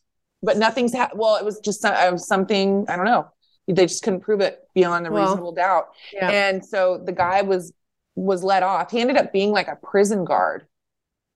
[0.45, 3.27] but nothing's ha- well it was just some- uh, something i don't know.
[3.67, 5.87] They just couldn't prove it beyond a Well, reasonable doubt.
[6.11, 6.29] Yeah.
[6.29, 7.71] and so the guy was
[8.15, 8.91] was let off.
[8.91, 10.67] He ended up being like a prison guard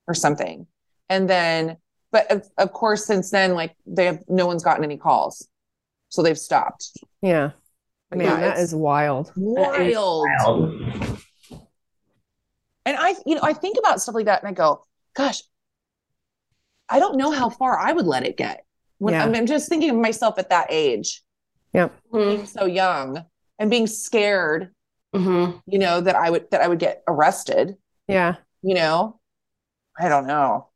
[0.07, 0.67] or something
[1.09, 1.77] and then
[2.11, 5.47] but of, of course since then like they have no one's gotten any calls
[6.09, 6.91] so they've stopped
[7.21, 7.51] yeah.
[8.09, 9.33] But Man, yeah, that it's wild.
[9.35, 11.19] wild Wild.
[12.85, 14.83] and i you know i think about stuff like that and i go
[15.15, 15.41] gosh
[16.89, 18.63] i don't know how far i would let it get
[18.99, 19.23] when Yeah.
[19.25, 21.21] I'm, I'm just thinking of myself at that age
[21.73, 21.93] Yep.
[22.13, 23.23] being so young
[23.59, 24.71] and being scared
[25.15, 25.61] Mhm.
[25.65, 27.75] you know that i would that i would get arrested
[28.07, 28.35] Yeah.
[28.61, 29.19] you know
[29.99, 30.66] i don't know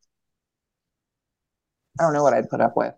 [2.00, 2.94] i don't know what i'd put up with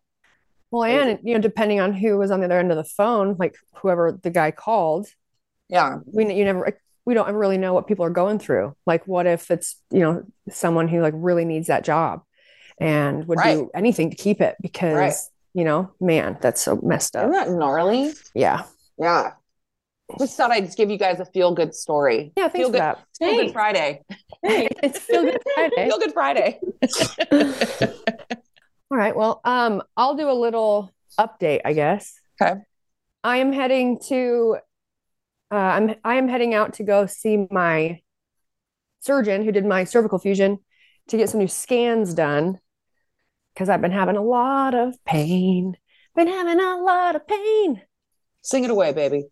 [0.71, 3.35] Well, and you know, depending on who was on the other end of the phone,
[3.39, 5.07] like whoever the guy called,
[5.69, 8.75] yeah we you never we don't ever really know what people are going through.
[8.85, 12.21] Like, what if it's you know someone who like really needs that job,
[12.79, 13.55] and would Right.
[13.57, 15.13] do anything to keep it because Right.
[15.53, 17.23] you know, man, that's so messed up.
[17.29, 18.13] Isn't that gnarly?
[18.33, 18.63] Yeah.
[18.97, 19.33] Yeah.
[20.19, 22.31] Just thought I'd just give you guys a feel good story.
[22.37, 23.03] Yeah, Feel for good, that.
[23.19, 23.53] feel good.
[23.53, 24.01] Friday.
[24.43, 25.87] it's feel good Friday.
[25.89, 26.59] Feel good Friday.
[28.93, 29.15] All right.
[29.15, 32.13] Well, um, I'll do a little update, I guess.
[32.39, 32.61] Okay.
[33.23, 34.57] I am heading to
[35.51, 38.01] uh, I'm I am heading out to go see my
[38.99, 40.59] surgeon who did my cervical fusion
[41.07, 42.59] to get some new scans done
[43.55, 45.75] because I've been having a lot of pain.
[46.15, 47.81] Been having a lot of pain.
[48.43, 49.23] Sing it away, baby.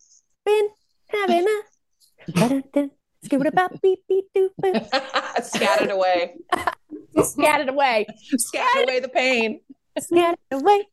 [0.44, 0.70] Been
[1.06, 2.88] having a ba-da-da,
[3.26, 5.44] skoo-ba-da-ba, beep, beep, doop, boop.
[5.44, 6.38] Scat it away.
[7.24, 8.08] Scat it away.
[8.38, 9.62] Scat away the pain.
[10.00, 10.88] Scat it away.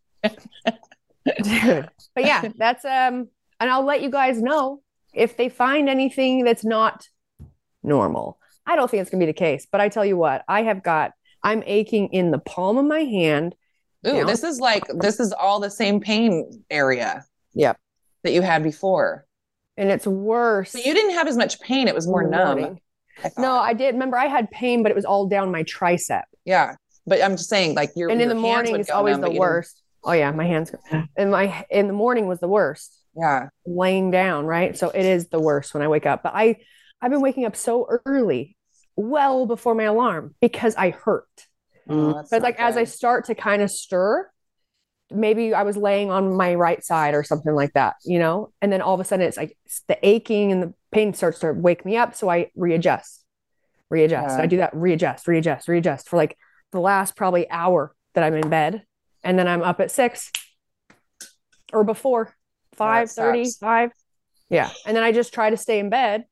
[1.43, 1.89] Dude.
[2.15, 3.29] But yeah, that's um
[3.61, 4.83] and I'll let you guys know
[5.15, 7.07] if they find anything that's not
[7.83, 8.39] normal.
[8.67, 10.83] I don't think it's gonna be the case, but I tell you what, I have
[10.83, 13.55] got I'm aching in the palm of my hand.
[14.07, 14.27] Ooh, Down.
[14.27, 17.25] this is like this is all the same pain area.
[17.55, 17.79] Yep.
[18.25, 19.27] That you had before.
[19.77, 20.73] And it's worse.
[20.73, 21.87] But you didn't have as much pain.
[21.87, 22.61] It was more numb.
[22.61, 22.81] morning.
[23.25, 23.31] I.
[23.39, 23.95] No, I did.
[23.95, 26.23] Remember, I had pain, but it was all down my tricep.
[26.45, 26.77] Yeah.
[27.07, 29.39] But I'm just saying, like your and in your the morning, it's always numb, the
[29.39, 29.83] worst.
[30.05, 30.73] Oh yeah, my hands.
[31.17, 32.95] And my in the morning was the worst.
[33.17, 33.49] Yeah.
[33.67, 34.79] laying down, right?
[34.79, 36.23] So it is the worst when I wake up.
[36.23, 36.57] But I
[37.01, 38.57] I've been waking up so early,
[38.97, 41.29] well before my alarm because I hurt.
[41.89, 42.27] Mm.
[42.31, 44.31] But like as I start to kind of stir,
[45.11, 48.53] maybe I was laying on my right side or something like that, you know?
[48.61, 51.39] And then all of a sudden it's like it's the aching and the pain starts
[51.41, 52.15] to wake me up.
[52.15, 53.25] So I readjust,
[53.91, 54.37] readjust.
[54.37, 54.43] Yeah.
[54.43, 56.37] I do that, readjust, readjust, readjust for like
[56.73, 58.85] the last probably hour that I'm in bed.
[59.25, 60.31] And then I'm up at six
[61.73, 62.35] or before
[62.75, 63.91] five thirty five.
[64.51, 64.71] Yeah.
[64.87, 66.25] And then I just try to stay in bed.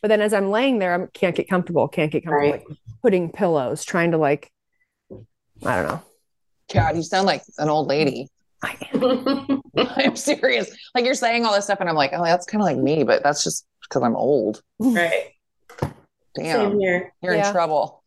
[0.00, 2.68] But then as I'm laying there, I can't get comfortable, can't get comfortable, Right.
[2.68, 4.50] like putting pillows, trying to like,
[5.64, 6.02] I don't know.
[6.72, 8.28] God, you sound like an old lady.
[8.62, 9.60] I am.
[9.76, 10.70] I'm serious.
[10.94, 13.02] Like you're saying all this stuff, and I'm like, oh, that's kind of like me,
[13.04, 14.62] but that's just because I'm old.
[14.78, 15.30] right.
[16.34, 17.12] Damn, Same here.
[17.22, 17.48] you're Yeah.
[17.48, 18.02] in trouble.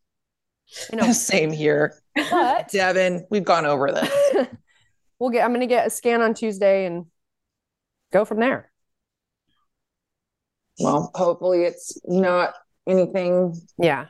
[0.91, 1.12] I know.
[1.12, 3.28] Same here, But Devon.
[3.30, 4.47] We've gone over this.
[5.19, 7.06] we'll get I'm gonna get a scan on Tuesday and
[8.12, 8.71] go from there.
[10.80, 12.54] Well, hopefully it's not
[12.88, 13.56] anything.
[13.78, 14.08] Yeah.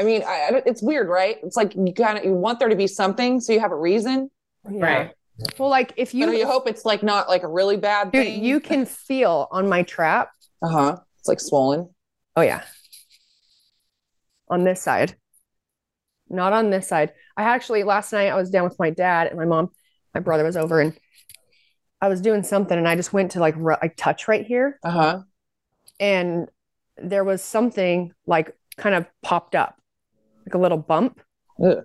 [0.00, 1.36] I mean, I, I it's weird, right?
[1.42, 3.76] It's like you kind of you want there to be something, so you have a
[3.76, 4.30] reason,
[4.70, 4.84] Yeah.
[4.84, 5.10] Right.
[5.58, 8.10] Well, like if you, you, but you hope it's like not like a really bad
[8.12, 8.44] dude, thing.
[8.44, 10.30] you can feel on my trap.
[10.62, 10.96] uh huh.
[11.18, 11.88] It's like swollen.
[12.36, 12.62] Oh yeah.
[14.48, 15.16] On this side.
[16.28, 17.12] Not on this side.
[17.36, 19.70] I actually last night I was down with my dad and my mom.
[20.14, 20.98] My brother was over and
[22.00, 24.78] I was doing something and I just went to like ru- like touch right here
[24.82, 25.20] Uh huh.
[25.98, 26.48] and
[26.96, 29.79] there was something like kind of popped up,
[30.50, 31.20] like a little bump.
[31.62, 31.84] Ugh.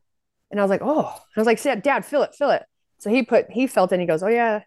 [0.52, 2.64] And I was like, oh, I was like, "Dad, Dad, feel it, feel it."
[3.00, 3.96] So he put, he felt it.
[3.96, 4.62] And he goes, "Oh yeah,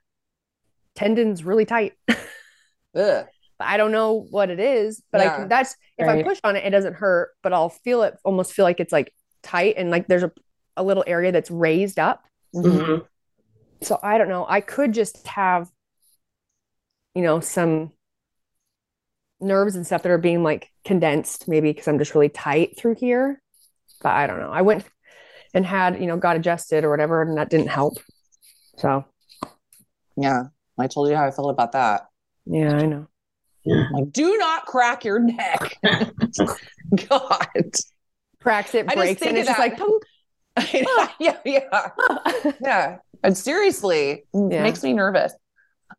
[0.95, 1.95] tendon's really tight."
[2.95, 3.27] Ugh.
[3.61, 6.65] I don't know what it is, but I can, that's if I push on it,
[6.65, 10.07] it doesn't hurt, but I'll feel it, almost feel like it's like tight and like
[10.07, 10.31] there's a,
[10.77, 12.23] a little area that's raised up.
[12.55, 13.05] Mhm.
[13.83, 14.47] So I don't know.
[14.49, 15.69] I could just have,
[17.17, 17.93] you know, some
[19.41, 22.97] nerves and stuff that are being like condensed, maybe because I'm just really tight through
[22.97, 23.43] here.
[24.03, 24.51] But I don't know.
[24.51, 24.85] I went
[25.55, 27.95] and had, you know, got adjusted or whatever, and that didn't help.
[28.77, 29.05] So
[30.17, 30.45] Yeah.
[30.79, 32.07] I told you how I felt about that.
[32.47, 33.07] yeah, I know.
[33.67, 35.77] Like, do not crack your neck.
[37.09, 37.47] God.
[38.41, 39.79] Cracks it, I just breaks, think and it's just like,
[41.19, 41.89] yeah, yeah,
[42.61, 42.97] yeah.
[43.23, 44.63] And seriously, it Yeah.
[44.63, 45.33] makes me nervous.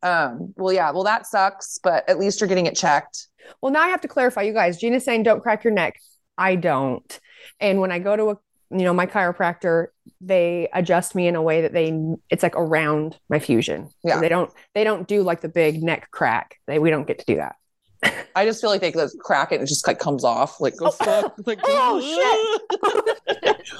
[0.02, 3.28] Um, well, yeah, well, that sucks, but at least you're getting it checked.
[3.62, 4.78] Well, now I have to clarify, you guys.
[4.80, 6.00] Jeanna's saying don't crack your neck.
[6.38, 7.20] I don't.
[7.60, 8.38] And when I go to a,
[8.71, 9.88] you know, my chiropractor,
[10.21, 11.91] they adjust me in a way that they,
[12.30, 13.88] it's like around my fusion.
[14.02, 14.19] So Yeah.
[14.19, 16.56] they don't, they don't do like the big neck crack.
[16.67, 17.56] They, we don't get to do that.
[18.36, 20.62] I just feel like they just crack it and it just like comes off.
[20.62, 21.34] Like, oh, fuck.
[21.38, 21.99] It's like, Oh,
[22.80, 22.82] shit.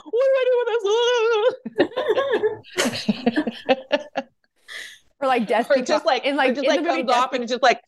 [0.05, 0.53] what do I do
[1.77, 1.87] with
[4.15, 4.23] this?
[5.21, 7.81] Or like death, or just like, in like, just like comes off and just like,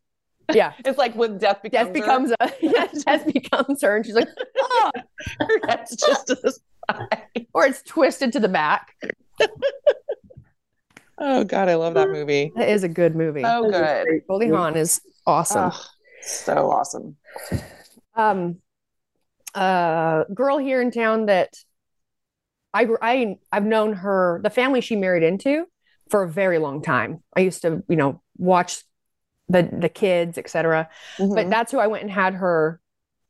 [0.53, 0.73] yeah.
[0.85, 3.95] it's like when death becomes, Death becomes a, yeah, death becomes her.
[3.95, 4.91] And she's like, oh,
[5.39, 5.59] her.
[5.63, 6.51] That's just to the
[6.89, 7.45] side.
[7.53, 8.95] or it's twisted to the back.
[11.17, 12.51] Oh, God, I love that movie.
[12.55, 13.43] That is a good movie.
[13.43, 14.21] So good.
[14.27, 15.71] Goldie Hawn is awesome.
[15.73, 15.85] Oh,
[16.21, 17.15] so awesome.
[18.15, 18.57] um
[19.53, 21.53] a girl here in town that
[22.73, 25.65] I I I've known her the family she married into
[26.09, 27.23] for a very long time.
[27.35, 28.83] I used to, you know, watch
[29.51, 30.89] the the kids, etc.
[31.17, 31.49] But Mhm.
[31.49, 32.79] that's who I went and had her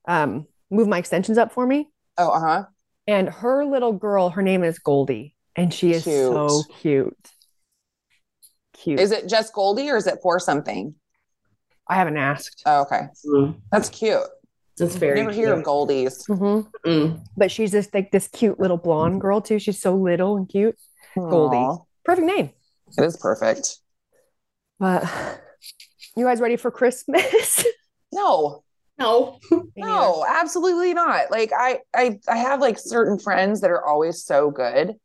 [0.07, 1.89] um move my extensions up for me.
[2.17, 2.63] oh, uh huh.
[3.07, 7.17] And her little girl, her name is Goldie, and she is so cute.
[8.73, 8.99] Cute.
[8.99, 10.95] Is it just Goldie or is it for something?
[11.87, 12.61] I haven't asked.
[12.65, 13.01] Oh, okay.
[13.25, 13.59] Mm.
[13.71, 14.21] That's cute.
[14.77, 15.65] That's I very never hear of cute.
[15.67, 16.25] Goldies.
[16.29, 16.67] Mhm.
[16.85, 17.25] Mm.
[17.35, 19.59] But she's just like this cute little blonde girl too.
[19.59, 20.77] She's so little and cute.
[21.15, 21.67] Goldie.
[22.05, 22.51] Perfect name.
[22.97, 23.77] It is perfect.
[24.79, 25.03] But
[26.15, 27.65] you guys ready for Christmas?
[28.13, 28.63] No,
[28.99, 29.39] No.
[29.77, 31.31] no, absolutely not.
[31.31, 34.95] Like I, I, I have like certain friends that are always so good.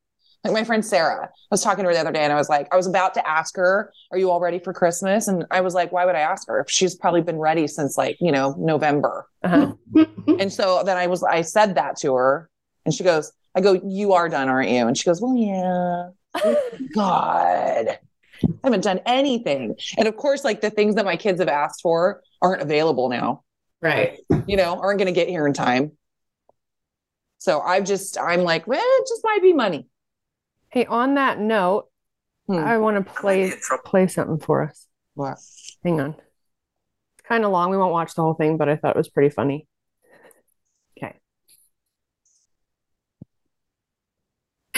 [0.43, 2.49] Like my friend Sarah, I was talking to her the other day, and I was
[2.49, 5.61] like, I was about to ask her, "Are you all ready for Christmas?" And I
[5.61, 6.59] was like, "Why would I ask her?
[6.61, 9.73] If she's probably been ready since like you know November." Uh-huh.
[10.41, 12.51] And so then I was, I said that to her,
[12.85, 16.11] and she goes, "I go, you are done, aren't you?" And she goes, "Well, yeah."
[16.95, 17.99] God,
[18.45, 19.77] I haven't done anything.
[19.99, 23.43] And of course, like the things that my kids have asked for aren't available now.
[23.81, 24.19] Right.
[24.47, 25.93] You know, aren't going to get here in time.
[27.39, 29.87] So I've just, I'm like, well, it just might be money.
[30.71, 31.89] Hey, on that note,
[32.49, 32.59] Hmm.
[32.59, 33.53] I want to play
[33.85, 34.87] play something for us.
[35.15, 35.39] What?
[35.83, 36.11] Hang on.
[36.11, 37.71] It's kind of long.
[37.71, 39.67] We won't watch the whole thing, but I thought it was pretty funny.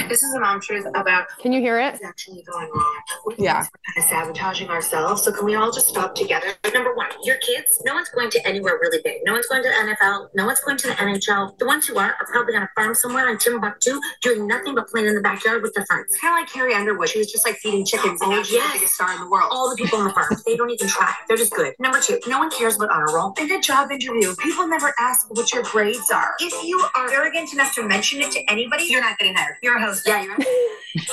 [0.09, 1.93] This is an mom truth about Can you hear it?
[1.93, 3.03] what's actually going on.
[3.27, 3.61] We think Yeah.
[3.61, 5.23] We're kind of sabotaging ourselves.
[5.23, 6.47] So can we all just stop together?
[6.73, 9.21] Number one, your kids, no one's going to anywhere really big.
[9.25, 10.29] No one's going to the NFL.
[10.35, 11.59] No one's going to the NHL.
[11.59, 14.89] The ones who are are probably on a farm somewhere in Timbuktu doing nothing but
[14.89, 16.17] playing in the backyard with their friends.
[16.21, 17.09] Kind of like Carrie Underwood.
[17.09, 19.49] She was just like feeding chickens and now she's the biggest star in the world.
[19.53, 21.13] All the people on the farm, they don't even try.
[21.29, 21.75] They're just good.
[21.79, 23.35] Number two, no one cares about honor roll.
[23.39, 26.35] In a job interview, people never ask what your grades are.
[26.41, 29.57] If you are arrogant enough to mention it to anybody, you're not getting hired.
[29.63, 29.98] You're a host.
[30.07, 30.37] Yeah, you're.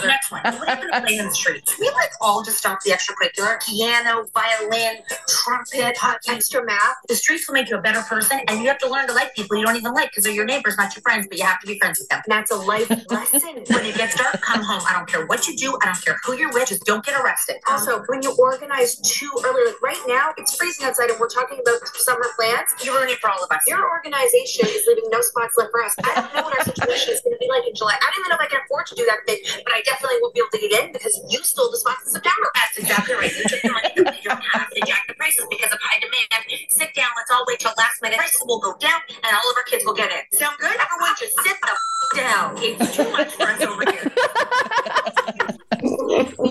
[0.05, 0.41] Next one.
[0.43, 1.77] What are you gonna play in the streets?
[1.79, 3.61] We like all just stop the extracurricular.
[3.65, 6.95] Piano, violin, trumpet, hockey, extra math.
[7.07, 9.35] The streets will make you a better person, and you have to learn to like
[9.35, 11.59] people you don't even like because they're your neighbors, not your friends, but you have
[11.59, 12.21] to be friends with them.
[12.25, 13.63] And that's a life lesson.
[13.69, 14.81] When it gets dark, come home.
[14.87, 17.19] I don't care what you do, I don't care who you're with, just don't get
[17.19, 17.57] arrested.
[17.67, 21.59] Also, when you organize too early, like right now, it's freezing outside and we're talking
[21.59, 22.69] about summer plans.
[22.83, 23.61] You ruin it for all of us.
[23.67, 25.93] Your organization is leaving no spots left for us.
[26.03, 27.95] I don't know what our situation is going to be like in July.
[27.95, 30.17] I don't even know if I can afford to do that thing, but I definitely
[30.21, 32.51] won't be able to get in because you stole the spots in September.
[32.55, 33.31] That's exactly right.
[33.31, 35.99] You took the money that we don't have to jack the prices because of high
[35.99, 36.45] demand.
[36.69, 37.09] Sit down.
[37.15, 38.17] Let's all wait till last minute.
[38.17, 40.23] Prices will go down and all of our kids will get in.
[40.37, 40.75] Sound good?
[40.75, 42.55] Everyone just sit the f- down.
[42.59, 44.11] It's too much for us over here.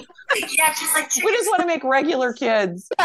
[0.67, 2.89] yeah, just like We just want to make regular kids.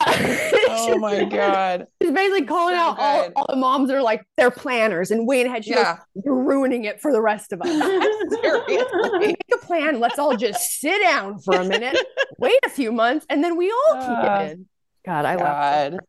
[0.72, 1.88] Oh my God.
[2.02, 5.28] She's basically calling So out all, all the moms that are like they're planners and
[5.28, 5.66] way ahead.
[5.66, 5.96] She Yeah.
[6.16, 7.68] goes, You're ruining it for the rest of us.
[8.42, 9.18] Seriously.
[9.20, 10.00] Make a plan.
[10.00, 11.98] Let's all just sit down for a minute,
[12.38, 14.66] wait a few months, and then we all can Uh, get in.
[15.06, 16.00] God, I love God.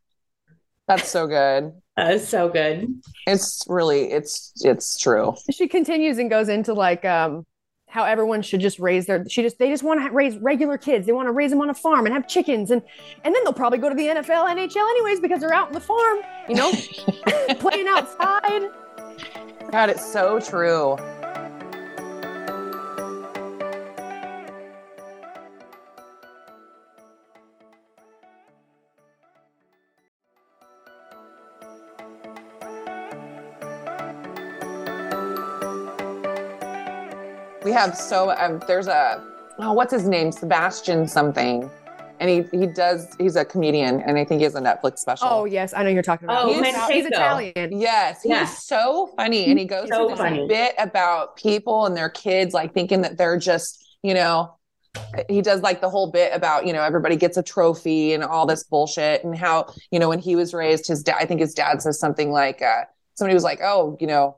[0.88, 1.72] That's so good.
[1.96, 2.88] That's so good.
[3.26, 5.34] It's really, it's, it's true.
[5.50, 7.46] she continues and goes into like um
[7.90, 11.06] how everyone should just raise their she just they just want to raise regular kids
[11.06, 12.82] they want to raise them on a farm and have chickens and
[13.24, 15.80] and then they'll probably go to the nfl nhl anyways because they're out in the
[15.80, 16.70] farm you know
[17.58, 18.70] playing outside
[19.70, 20.96] God, it's so true.
[37.70, 39.22] We have so um, there's a
[39.60, 41.70] oh what's his name Sebastian something,
[42.18, 45.28] and he he does he's a comedian and I think he has a Netflix special.
[45.30, 46.90] oh yes i know you're talking about Oh, he's, Manchego.
[46.90, 48.44] he's italian Yes, he's Yeah.
[48.46, 50.48] so funny, and he goes So through this funny.
[50.48, 54.52] bit about people and their kids, like thinking that they're just, you know,
[55.28, 58.46] he does like the whole bit about, you know, everybody gets a trophy and all
[58.46, 61.54] this bullshit, and how, you know, when he was raised, his dad, I think his
[61.54, 62.82] dad says something like, uh,
[63.14, 64.36] somebody was like, oh, you know,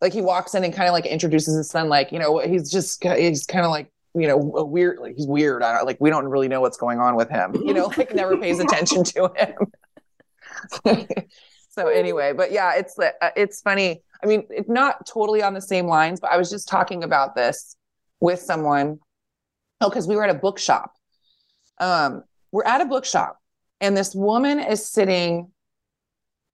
[0.00, 2.70] like he walks in and kind of like introduces his son, like, you know, he's
[2.70, 3.90] just, he's kind of like.
[4.18, 5.62] You know, a weird, like he's weird.
[5.62, 7.54] I don't like, we don't really know what's going on with him.
[7.54, 9.54] You know, like never pays attention to him.
[11.76, 15.60] so anyway but yeah it's uh, it's funny i mean it's not totally on the
[15.60, 17.76] same lines but i was just talking about this
[18.20, 18.98] with someone
[19.80, 20.92] oh because we were at a bookshop
[21.78, 23.38] um we're at a bookshop
[23.80, 25.50] and this woman is sitting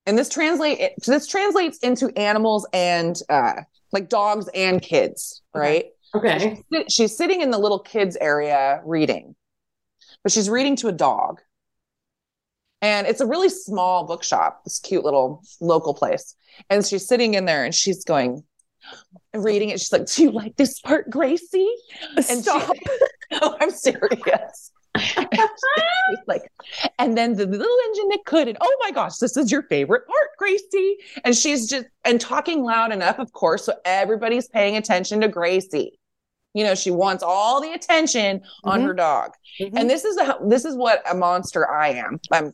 [0.07, 3.55] and this translate this translates into animals and uh
[3.93, 5.87] like dogs and kids right?
[6.15, 6.39] Okay.
[6.71, 9.35] She's- she's sitting in the little kids area reading
[10.23, 11.41] but she's reading to a dog.
[12.81, 16.35] And it's a really small bookshop this cute little local place.
[16.69, 18.43] And she's sitting in there and she's going
[19.35, 19.79] reading it.
[19.81, 21.73] She's like do you like this part gracie?
[22.17, 22.77] And she- stop
[23.33, 24.72] no i'm serious
[26.27, 26.43] like,
[26.99, 30.07] and then the little engine that could, and oh my gosh, this is your favorite
[30.07, 30.97] part, Gracie.
[31.25, 35.99] And she's just and talking loud enough, of course, so everybody's paying attention to Gracie.
[36.55, 38.87] You know, she wants all the attention on Mhm.
[38.87, 39.33] her dog.
[39.61, 39.73] Mhm.
[39.81, 42.21] And this is a, this is what a monster I am.
[42.31, 42.53] I'm,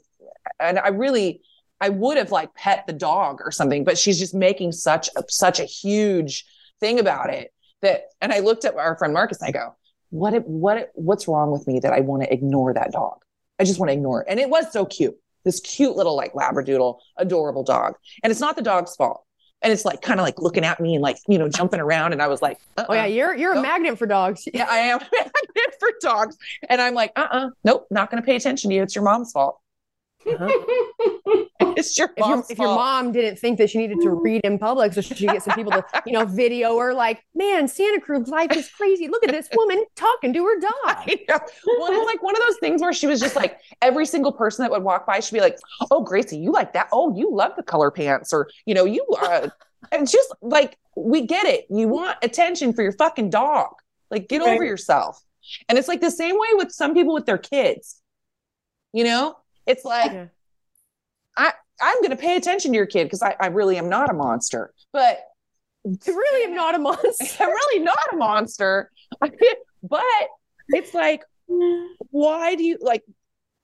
[0.61, 1.43] and I really,
[1.81, 5.23] I would have like pet the dog or something, but she's just making such a,
[5.29, 6.45] such a huge
[6.81, 8.03] thing about it that.
[8.21, 9.75] And I looked at our friend Marcus and I go,
[10.11, 10.35] "What?
[10.35, 10.77] if- What?
[10.79, 13.19] if- What's wrong with me that I want to ignore that dog?
[13.59, 15.17] I just want to ignore it." And it was so cute.
[15.45, 17.95] This cute little like labradoodle, adorable dog.
[18.23, 19.25] And it's not the dog's fault.
[19.63, 22.13] And it's like kind of like looking at me and like you know jumping around.
[22.13, 24.45] And I was like, Oh yeah, "Uh-uh." you're you're a magnet for dogs.
[24.53, 26.37] yeah, I am a magnet for dogs.
[26.69, 28.83] And I'm like, uh uh nope, not going to pay attention to you.
[28.83, 29.59] It's your mom's fault.
[31.79, 34.59] It's your If, your, if your mom didn't think that she needed to read in
[34.59, 38.27] public, so she get some people to, you know, video her like, man, Santa Cruz
[38.27, 39.07] life is crazy.
[39.07, 41.09] Look at this woman talking to her dog.
[41.29, 41.39] Know.
[41.79, 44.65] Well, it's like one of those things where she was just like, every single person
[44.65, 45.59] that would walk by, she'd be like,
[45.91, 46.89] oh, Gracie, you like that?
[46.91, 48.33] Oh, you love the color pants.
[48.33, 49.49] Or, you know, you, uh,
[49.93, 51.67] and just like, we get it.
[51.71, 53.75] You want attention for your fucking dog.
[54.11, 55.23] Like, get over yourself.
[55.69, 58.01] And it's like the same way with some people with their kids.
[58.93, 59.37] You know,
[59.69, 60.27] it's like, Yeah.
[61.81, 64.15] I'm going to pay attention to your kid because I, I really am not a
[64.15, 64.73] monster.
[64.93, 65.21] But
[65.87, 67.25] I really am not a monster.
[67.41, 68.91] I'm really not a monster.
[69.21, 70.03] but
[70.69, 71.23] it's like,
[72.11, 73.05] why do you like,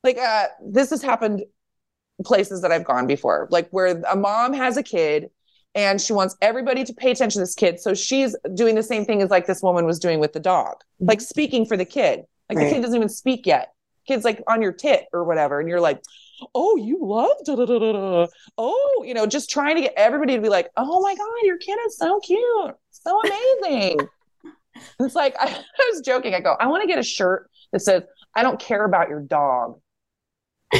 [0.02, 1.44] like, uh, this has happened
[2.24, 5.30] places that I've gone before, like where a mom has a kid
[5.74, 7.80] and she wants everybody to pay attention to this kid.
[7.80, 10.76] So she's doing the same thing as like this woman was doing with the dog,
[11.00, 12.22] like speaking for the kid.
[12.48, 13.72] Like the kid doesn't even speak yet.
[14.06, 15.60] Kid's like on your tit or whatever.
[15.60, 16.02] And you're like,
[16.54, 18.26] oh, you love da da da da da.
[18.58, 21.58] Oh, you know, just trying to get everybody to be like, oh my God, your
[21.58, 22.74] kid is so cute.
[22.90, 23.98] So amazing.
[25.00, 25.46] it's like, I,
[25.78, 26.34] I was joking.
[26.34, 28.02] I go, I want to get a shirt that says,
[28.34, 29.80] I don't care about your dog.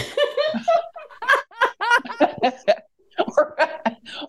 [3.37, 3.57] or,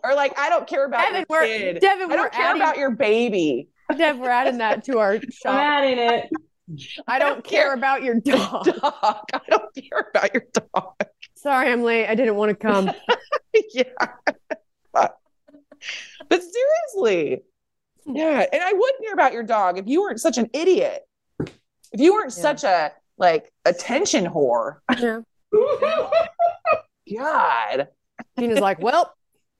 [0.03, 1.79] or like, I don't care about Devon, your we're, kid.
[1.79, 3.69] Devon, I we're don't care adding, about your baby.
[3.97, 5.55] Dev, we're adding that to our I'm shop.
[5.55, 6.29] adding it.
[7.07, 8.65] I don't care about your dog.
[8.65, 9.25] Dog.
[9.33, 10.93] I don't care about your dog.
[11.35, 12.07] Sorry, I'm late.
[12.07, 12.91] I didn't want to come.
[13.73, 13.83] yeah.
[14.93, 15.17] but
[16.29, 17.43] seriously.
[18.05, 18.45] Yeah.
[18.51, 21.01] And I wouldn't care about your dog if you weren't such an idiot.
[21.39, 22.41] If you weren't Yeah.
[22.41, 24.77] such a like attention whore.
[24.99, 25.19] Yeah.
[27.17, 27.87] God.
[28.39, 29.13] Jeanna's like, well,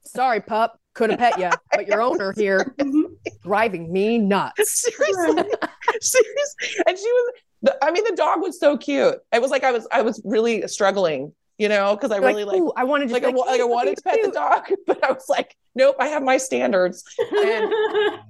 [0.04, 0.78] sorry, pup.
[0.96, 3.12] Could have pet you, but your owner here mm-hmm.
[3.42, 4.80] driving me nuts.
[4.82, 5.44] Seriously.
[6.00, 6.84] Seriously.
[6.86, 7.32] And she was
[7.62, 9.16] the, I mean, the dog was so cute.
[9.32, 12.44] It was like I was I was really struggling, you know, because I Like, really
[12.44, 14.68] like ooh, I wanted to like, just I, like I wanted to pet the dog,
[14.86, 17.04] but I was like, nope, I have my standards.
[17.18, 17.72] And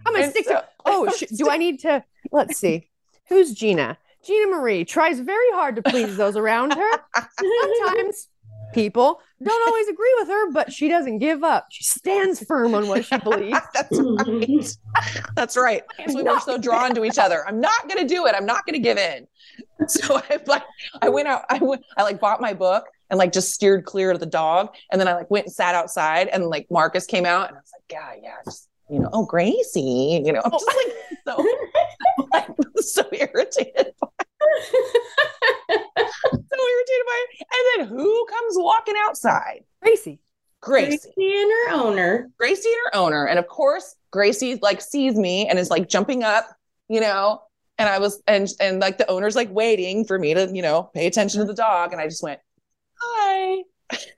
[0.05, 0.65] I'm gonna stick so- to.
[0.85, 2.03] Oh, sh- do I need to?
[2.33, 2.89] Let's see.
[3.29, 3.97] Who's Jeanna?
[4.25, 6.91] Jeanna Marie tries very hard to please those around her.
[7.39, 8.29] Sometimes
[8.73, 11.67] people don't always agree with her, but she doesn't give up.
[11.71, 13.59] She stands firm on what she believes.
[13.75, 14.69] That's right.
[15.35, 15.83] That's right.
[15.99, 17.47] That's why we were so drawn to each other.
[17.47, 18.35] I'm not gonna do it.
[18.35, 19.27] I'm not gonna give in.
[19.89, 20.65] So I like
[21.03, 24.11] I went out, I went, I like bought my book and like just steered clear
[24.11, 24.75] of the dog.
[24.91, 27.61] And then I like went and sat outside and like Marcus came out and I
[27.61, 30.95] was like, yeah, yeah, just you know, oh Gracie, you know, I'm just like
[31.27, 31.47] so
[32.33, 32.49] like,
[32.79, 34.09] so irritated by
[34.71, 34.79] so
[35.77, 37.41] irritated by it.
[37.41, 39.65] And then who comes walking outside?
[39.83, 40.21] Gracie.
[40.61, 40.99] Gracie.
[41.15, 42.31] Gracie and her owner.
[42.39, 43.27] Gracie and her owner.
[43.27, 46.49] And of course, Gracie like sees me and is like jumping up,
[46.89, 47.43] you know.
[47.79, 50.85] And I was and and like the owner's like waiting for me to, you know,
[50.95, 51.93] pay attention to the dog.
[51.93, 52.41] And I just went,
[53.01, 53.63] Hi,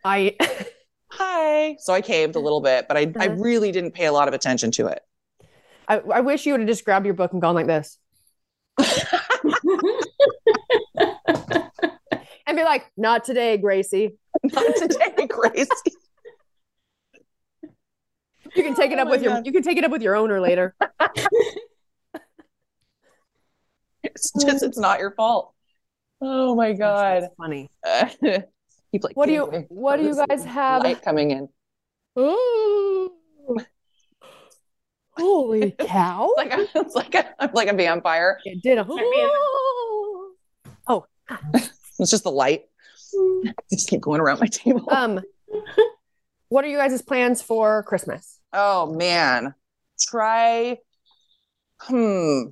[0.04, 0.36] I
[1.10, 1.76] hi.
[1.80, 3.34] So I caved a little bit, but I, I Uh-huh.
[3.38, 5.02] really didn't pay a lot of attention to it.
[5.88, 7.98] I, I wish you would have just grabbed your book and gone like this
[12.48, 14.18] and be like, "Not today, Gracie.
[14.42, 15.68] Not today, Gracie.
[18.56, 20.16] You can take it Oh up with your you can take it up with your
[20.16, 20.74] owner later."
[24.04, 25.52] It's just it's not your fault.
[26.20, 27.22] Oh my God.
[27.22, 27.70] That's funny.
[28.90, 30.82] Uh, like What do you what do you guys have?
[30.82, 31.48] light coming in.
[32.18, 33.10] Ooh.
[35.10, 36.32] Holy cow!
[36.36, 38.38] Like I, it's like a, I'm like a vampire.
[38.44, 38.86] It did a.
[41.98, 42.64] It's just the light.
[43.70, 44.88] just keep going around my table.
[44.90, 45.20] Um,
[46.48, 48.38] what are you guys' plans for Christmas?
[48.52, 49.54] oh man.
[50.00, 50.78] Try
[51.80, 52.42] hmm.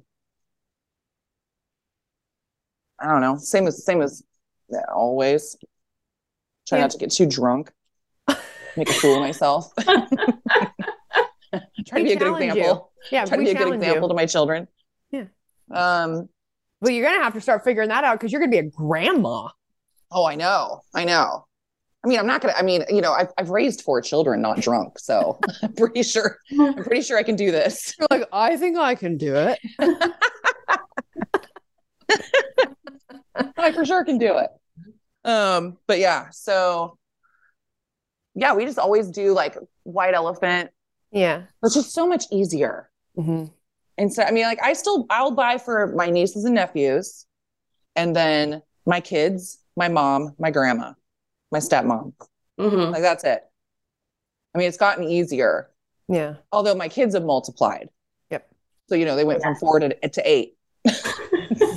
[3.01, 3.37] I don't know.
[3.39, 4.23] Same as same as
[4.95, 5.57] always.
[6.69, 6.85] Try Yeah.
[6.85, 7.71] not to get too drunk.
[8.77, 9.73] Make a fool of myself.
[9.77, 10.01] Try
[11.53, 12.51] to be a good challenge you.
[12.51, 12.93] example.
[13.11, 14.09] Yeah, Try to be a good example you.
[14.09, 14.69] to my children.
[15.11, 15.25] Yeah.
[15.71, 16.29] Um,
[16.81, 19.49] Well, you're gonna have to start figuring that out because you're gonna be a grandma.
[20.11, 20.83] Oh, I know.
[20.95, 21.47] I know.
[22.05, 22.55] I mean, I'm not gonna.
[22.57, 26.39] I mean, you know, I've I've raised four children, not drunk, so I'm pretty sure.
[26.59, 27.95] I'm pretty sure I can do this.
[27.99, 29.59] You're like, I think I can do it.
[33.57, 34.51] I for sure can do it.
[35.29, 36.99] Um, but yeah, so
[38.35, 40.71] yeah, we just always do like white elephant.
[41.11, 41.45] Yeah.
[41.63, 42.91] It's just so much easier.
[43.17, 43.51] Mhm.
[43.99, 47.27] And so, I mean, like, I still, I'll buy for my nieces and nephews,
[47.95, 50.93] and then my kids, my mom, my grandma,
[51.51, 52.13] my stepmom.
[52.59, 52.93] Mhm.
[52.93, 53.43] Like, that's it.
[54.55, 55.71] I mean, it's gotten easier,
[56.09, 56.35] Yeah.
[56.53, 57.89] although my kids have multiplied.
[58.31, 58.49] Yep.
[58.89, 60.57] So, you know, they went from four to, to eight.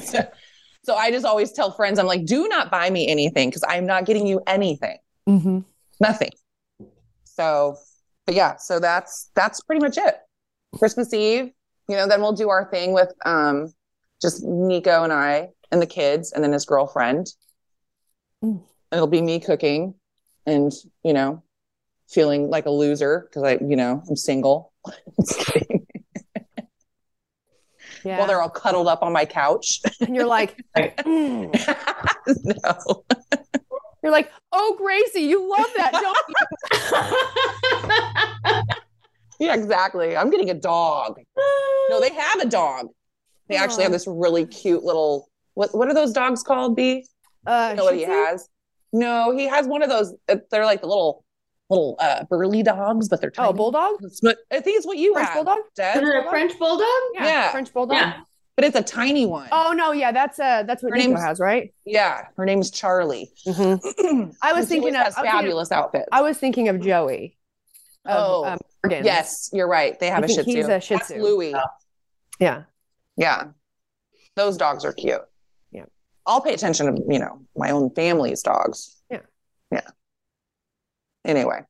[0.03, 0.19] so,
[0.83, 3.85] so I just always tell friends, I'm like, do not buy me anything because I'm
[3.85, 4.97] not getting you anything,
[5.27, 5.59] Mm-hmm.
[6.01, 6.31] nothing.
[7.23, 7.77] So,
[8.25, 10.17] but yeah, so that's that's pretty much it.
[10.77, 11.51] Christmas Eve,
[11.89, 13.73] you know, then we'll do our thing with um
[14.21, 17.27] just Nico and I and the kids and then his girlfriend.
[18.43, 18.61] Mm.
[18.91, 19.95] It'll be me cooking
[20.45, 20.71] and,
[21.03, 21.43] you know,
[22.07, 24.71] feeling like a loser because I, you know, I'm single.
[25.19, 25.51] Just.
[28.05, 28.17] Yeah.
[28.17, 29.81] While they're all cuddled up on my couch.
[29.99, 31.53] and you're like, mm.
[32.63, 33.03] no.
[34.01, 36.17] you're like, oh, Gracie, you love that, don't
[38.65, 38.73] you?
[39.39, 40.15] Yeah, exactly.
[40.17, 41.17] I'm getting a dog.
[41.89, 42.87] No, they have a dog.
[43.47, 47.05] They actually have this really cute little what what are those dogs called, B?
[47.47, 48.11] Uh, You know what he Shih Tzu?
[48.13, 48.49] has?
[48.93, 50.13] No, he has one of those.
[50.29, 51.23] uh, They're like the little
[51.69, 53.49] little uh burly dogs, but they're tiny.
[53.49, 55.35] Oh, bulldog, It's I think it's what you French have.
[55.35, 55.57] bulldog.
[55.75, 56.03] Deb.
[56.03, 56.87] Is it a French bulldog?
[57.13, 57.51] Yeah.
[57.51, 57.97] French bulldog.
[57.97, 58.21] Yeah.
[58.55, 59.47] But it's a tiny one.
[59.51, 61.73] Oh no, yeah, that's uh, that's what Her Nico name's- has, right?
[61.85, 63.31] Yeah, her name's Charlie.
[63.47, 64.31] Mm-hmm.
[64.43, 66.07] I was she thinking of- has I was fabulous outfits.
[66.11, 67.37] I was thinking of Joey.
[68.05, 69.03] Of, Oh, um, Morgan.
[69.05, 69.99] yes, you're right.
[69.99, 70.51] They have I a Shih Tzu.
[70.51, 71.21] he's a Shih That's Tzu.
[71.21, 71.53] Louis.
[72.39, 72.63] Yeah.
[73.17, 73.45] Yeah.
[74.35, 75.21] Those dogs are cute.
[75.71, 75.85] Yeah.
[76.25, 78.95] I'll pay attention to, you know, my own family's dogs.
[79.11, 79.19] Yeah.
[79.71, 79.81] Yeah.
[81.25, 81.61] Anyway.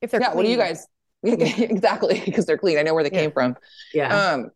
[0.00, 0.34] If they're yeah.
[0.34, 0.86] What do you guys
[1.24, 2.78] exactly because they're clean.
[2.78, 3.20] I know where they Yeah.
[3.22, 3.56] came from.
[3.92, 4.14] Yeah.
[4.14, 4.50] Um,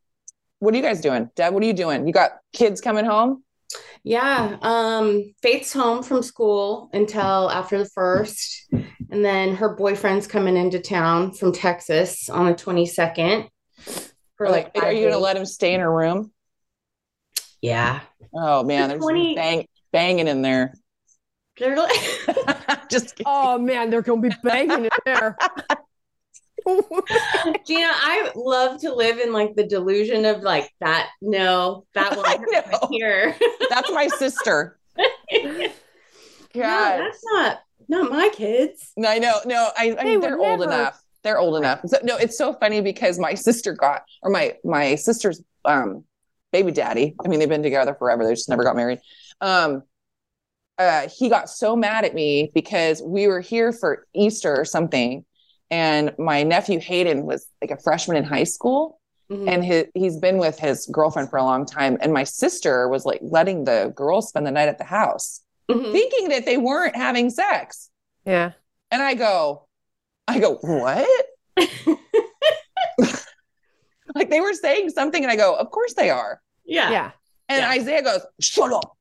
[0.61, 1.31] what are you guys doing?
[1.35, 2.07] Deb, what are you doing?
[2.07, 3.43] You got kids coming home?
[4.05, 10.57] Yeah, um, Faith's home from school until after the first, and then her boyfriend's coming
[10.57, 13.49] into town from Texas on the 22nd.
[14.37, 16.33] For Or like, are you gonna let him stay in her room?
[17.61, 18.01] Yeah.
[18.33, 20.75] Oh man, there's 20 bang banging in there.
[21.59, 21.97] They're like,
[22.91, 23.27] Just kidding.
[23.27, 25.37] Oh man, they're gonna be banging in there.
[27.67, 31.11] Jeanna, I love to live in like the delusion of like that.
[31.23, 33.35] No, that will never happen here.
[33.71, 34.79] That's my sister.
[35.37, 35.69] no,
[36.55, 37.59] that's not
[37.89, 38.93] not my kids.
[38.97, 39.39] No, I know.
[39.47, 41.03] No, I, I They mean, would they're old never- enough.
[41.25, 41.81] They're old enough.
[41.87, 46.05] So, no, it's so funny because my sister got, or my my sister's um
[46.53, 47.15] baby daddy.
[47.25, 48.25] I mean, they've been together forever.
[48.25, 49.01] They just never got married.
[49.41, 49.83] Um,
[50.79, 55.25] uh, he got so mad at me because we were here for Easter or something,
[55.71, 59.01] and my nephew Hayden was like a freshman in high school,
[59.31, 59.49] Mhm.
[59.53, 61.99] and his, he's been with his girlfriend for a long time.
[62.01, 65.93] And my sister was like letting the girls spend the night at the house, Mhm.
[65.93, 67.91] thinking that they weren't having sex.
[68.25, 68.53] yeah.
[68.91, 69.67] And I go,
[70.27, 71.07] I go, what?
[74.15, 76.41] like they were saying something, and I go, of course they are.
[76.65, 76.91] yeah.
[76.91, 77.11] Yeah.
[77.51, 77.71] And Yeah.
[77.71, 78.97] Isaiah goes, shut up.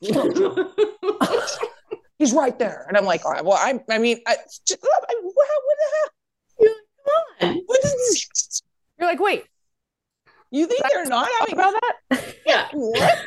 [2.18, 2.84] He's right there.
[2.88, 5.76] And I'm like, all right, well, I, I mean, I, just, I, what, what
[6.58, 6.74] the
[7.40, 7.62] Come on.
[7.66, 8.62] What is,
[8.98, 9.44] You're like, wait,
[10.50, 11.74] you think they're not talk having about
[12.10, 12.34] that?
[12.46, 12.68] Yeah.
[12.72, 13.18] what?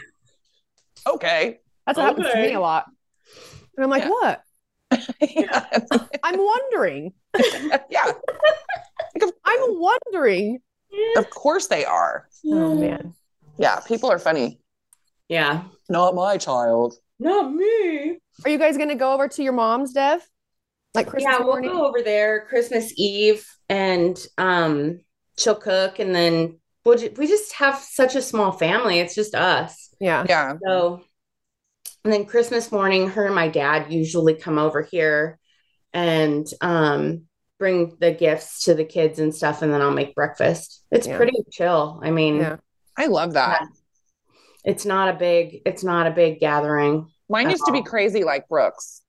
[1.08, 1.60] Okay.
[1.86, 2.86] That's what happens to me a lot.
[3.78, 4.10] And I'm like, Yeah.
[4.10, 4.44] what?
[5.22, 5.66] yeah.
[6.24, 7.14] I'm wondering.
[7.90, 8.12] yeah.
[9.46, 10.60] I'm wondering.
[11.16, 12.28] Of course they are.
[12.46, 13.14] Oh man.
[13.58, 13.80] Yeah.
[13.80, 14.60] People are funny.
[15.30, 15.64] Yeah.
[15.90, 16.96] Not my child.
[17.22, 18.18] Not me.
[18.44, 20.28] Are you guys gonna go over to your mom's, Dev?
[20.96, 25.00] Like Christmas yeah, we'll go over there Christmas Eve and um
[25.38, 29.00] she'll cook and then we'll ju- we just have such a small family.
[29.00, 29.94] It's just us.
[30.00, 30.26] Yeah.
[30.28, 30.56] Yeah.
[30.66, 31.04] So
[32.04, 35.40] and then Christmas morning, her and my dad usually come over here
[35.94, 37.24] and um
[37.60, 40.84] bring the gifts to the kids and stuff and then I'll make breakfast.
[40.92, 41.18] It's Yeah.
[41.18, 42.00] pretty chill.
[42.04, 42.56] I mean, Yeah.
[42.98, 43.62] I love that.
[44.64, 47.08] It's not a big it's not a big gathering.
[47.30, 49.02] Mine At used to be crazy like Brooke's.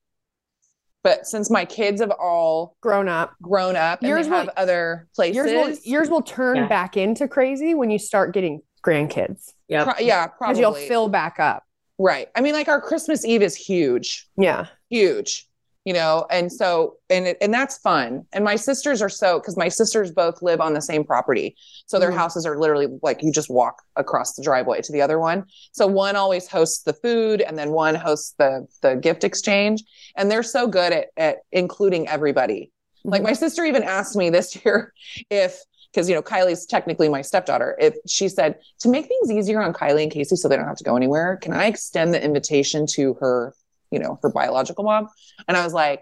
[1.03, 3.33] But since my kids have all Grown up.
[3.41, 6.67] grown up and Yours they have will- other places, Yours will yours will turn Yeah.
[6.67, 9.51] back into crazy when you start getting grandkids.
[9.67, 9.83] Yep.
[9.97, 11.63] pro- yeah, Because you'll fill back up.
[11.99, 12.29] right.
[12.35, 14.67] I mean, like our Christmas Eve is huge, Yeah.
[14.89, 15.49] huge.
[15.85, 18.23] You know, and so and it, and that's fun.
[18.31, 21.55] And my sisters are so because my sisters both live on the same property,
[21.87, 22.15] so their Mhm.
[22.17, 25.45] houses are literally like you just walk across the driveway to the other one.
[25.73, 29.83] So one always hosts the food, and then one hosts the the gift exchange,
[30.15, 32.71] and they're so good at at including everybody.
[33.03, 34.93] Like my sister even asked me this year
[35.29, 35.59] if
[35.91, 37.75] because you know Kylie's technically my stepdaughter.
[37.79, 40.77] If she said to make things easier on Kylie and Casey so they don't have
[40.77, 43.53] to go anywhere, can I extend the invitation to her,
[43.93, 45.07] you know, her biological mom?
[45.47, 46.01] And I was like,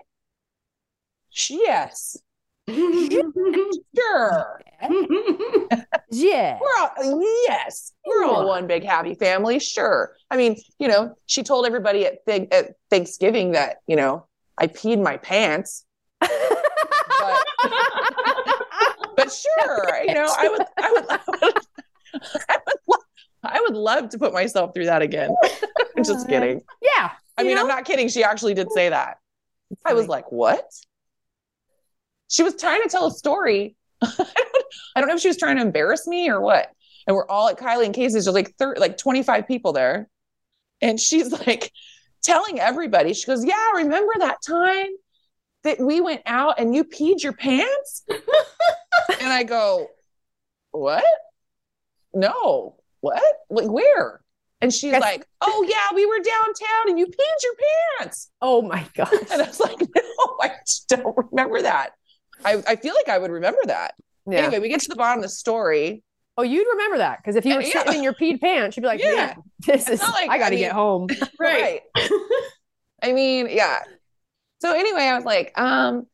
[1.49, 2.17] yes,
[2.69, 4.61] sure.
[6.13, 6.59] Yeah.
[6.59, 9.59] We're all yes, we're all one big happy family.
[9.59, 10.13] Sure.
[10.29, 14.27] I mean, you know, she told everybody at, th- at Thanksgiving that you know
[14.57, 15.85] I peed my pants.
[16.19, 16.29] but,
[19.15, 21.57] but sure, you know, I would, I would, I would,
[22.49, 22.97] I would, lo-
[23.43, 25.33] I would love to put myself through that again.
[26.03, 26.61] Just uh, kidding.
[27.41, 27.63] I you mean, know?
[27.63, 28.07] I'm not kidding.
[28.07, 29.17] She actually did say that.
[29.85, 30.65] I was like, what?
[32.27, 33.75] She was trying to tell a story.
[34.01, 34.29] I don't,
[34.95, 36.69] I don't know if she was trying to embarrass me or what.
[37.07, 38.25] And we're all at Kylie and Casey's.
[38.25, 40.07] There's like thir- like 25 people there.
[40.81, 41.71] And she's like
[42.23, 44.89] telling everybody, she goes, Yeah, remember that time
[45.63, 48.03] that we went out and you peed your pants?
[48.09, 49.87] and I go,
[50.71, 51.03] What?
[52.13, 52.77] No.
[53.01, 53.23] What?
[53.49, 54.20] Like where?
[54.61, 55.01] And she's Yes.
[55.01, 57.53] like, Oh yeah, we were downtown and you peed your
[57.99, 58.29] pants.
[58.41, 59.11] Oh my god.
[59.31, 61.91] And I was like, No, I just don't remember that.
[62.45, 63.95] I, I feel like I would remember that.
[64.29, 64.39] Yeah.
[64.39, 66.03] Anyway, we get to the bottom of the story.
[66.37, 67.71] Oh, you'd remember that because if you were Yeah.
[67.73, 69.13] sitting in your peed pants, you'd be like, Yeah.
[69.15, 70.01] "Man, this is.
[70.01, 71.07] like- I got to I get home."
[71.39, 71.81] Right.
[73.03, 73.79] I mean, yeah.
[74.61, 76.05] So anyway, I was like, um,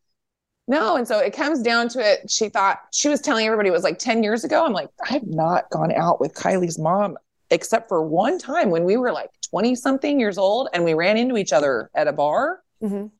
[0.68, 0.95] no.
[0.95, 2.30] And so it comes down to it.
[2.32, 4.66] She thought she was telling everybody it was like 10 years ago.
[4.66, 7.18] I'm like, I've not gone out with Kylie's mom
[7.50, 11.18] except for one time when we were like 20 something years old and we ran
[11.18, 13.12] into each other at a bar Mhm.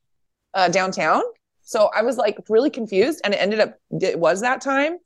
[0.54, 1.22] uh, downtown.
[1.64, 4.98] So I was like really confused and it ended up, it was that time.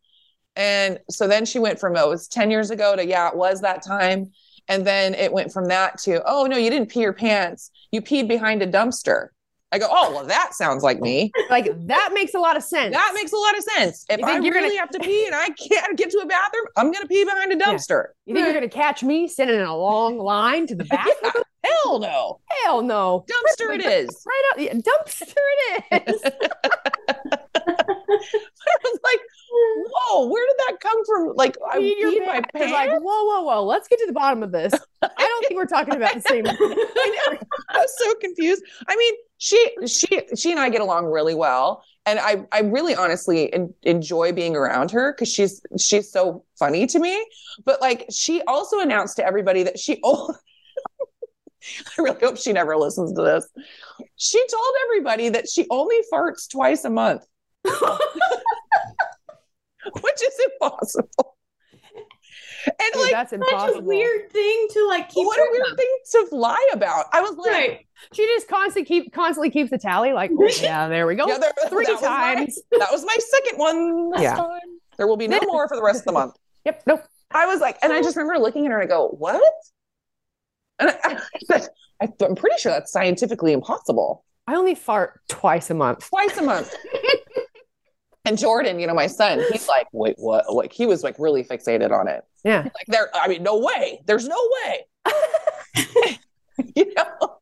[0.55, 3.35] And so then she went from, oh, it was 10 years ago to, yeah, it
[3.35, 4.31] was that time.
[4.67, 7.71] And then it went from that to, oh, no, you didn't pee your pants.
[7.91, 9.29] You peed behind a dumpster.
[9.73, 11.31] I go, oh, well, that sounds like me.
[11.49, 12.93] Like that makes a lot of sense.
[12.93, 14.05] That makes a lot of sense.
[14.09, 16.25] If You I you're really gonna- have to pee and I can't get to a
[16.25, 18.07] bathroom, I'm going to pee behind a dumpster.
[18.25, 21.15] You think you're gonna catch me sitting in a long line to the bathroom?
[21.63, 22.39] Yeah, hell no.
[22.63, 23.25] Hell no.
[23.29, 24.09] Dumpster it is.
[24.27, 24.59] Right out.
[24.61, 25.35] Yeah, dumpster
[25.91, 26.21] it is.
[27.55, 29.19] I was like,
[29.51, 31.33] whoa, where did that come from?
[31.35, 32.71] Like, I Peed my pants.
[32.71, 33.63] Like, whoa, whoa, whoa.
[33.65, 34.73] Let's get to the bottom of this.
[35.01, 36.45] I don't think we're talking about the same.
[36.47, 37.37] I.
[37.69, 38.63] I was so confused.
[38.87, 42.93] I mean, she she she and I get along really well, and I I really
[42.93, 47.25] honestly en- enjoy being around her because she's she's so funny to me.
[47.65, 50.35] But like, she also announced to everybody that she oh.
[51.63, 53.47] I really hope she never listens to this.
[54.15, 57.25] She told everybody that she only farts twice a month,
[57.63, 57.75] which
[60.21, 61.37] is impossible.
[62.65, 63.79] And Dude, like, that's Such impossible.
[63.79, 65.25] a weird thing to like keep.
[65.25, 65.77] what a weird of.
[65.77, 67.05] thing to lie about.
[67.13, 67.87] I was like, Right.
[68.13, 70.11] She just constantly keep constantly keeps the tally.
[70.13, 71.27] Like, oh, yeah, there we go.
[71.27, 72.59] Yeah, there- Three that was my- times.
[72.71, 74.35] that was my second one this Yeah.
[74.35, 74.59] time.
[74.97, 76.35] There will be no more for the rest of the month.
[76.65, 76.83] Yep.
[76.85, 77.03] Nope.
[77.31, 79.41] I was like, and I just remember looking at her and I go, what?
[80.77, 81.69] And I, I said,
[82.01, 84.23] I, I'm pretty sure that's scientifically impossible.
[84.45, 86.07] I only fart twice a month.
[86.09, 86.75] Twice a month.
[88.25, 90.53] And Jordan, you know, my son, he's like, wait, what?
[90.53, 92.23] Like he was like really fixated on it.
[92.43, 92.63] Yeah.
[92.63, 94.01] Like there, I mean, no way.
[94.05, 94.85] There's no way.
[96.75, 97.37] you know?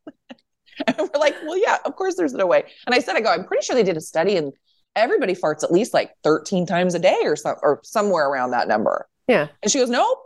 [0.86, 2.64] And we're like, well, yeah, of course there's no way.
[2.86, 4.52] And I said, I go, I'm pretty sure they did a study and
[4.96, 8.66] everybody farts at least like 13 times a day or some or somewhere around that
[8.68, 9.06] number.
[9.28, 9.48] Yeah.
[9.62, 10.16] And she goes, no.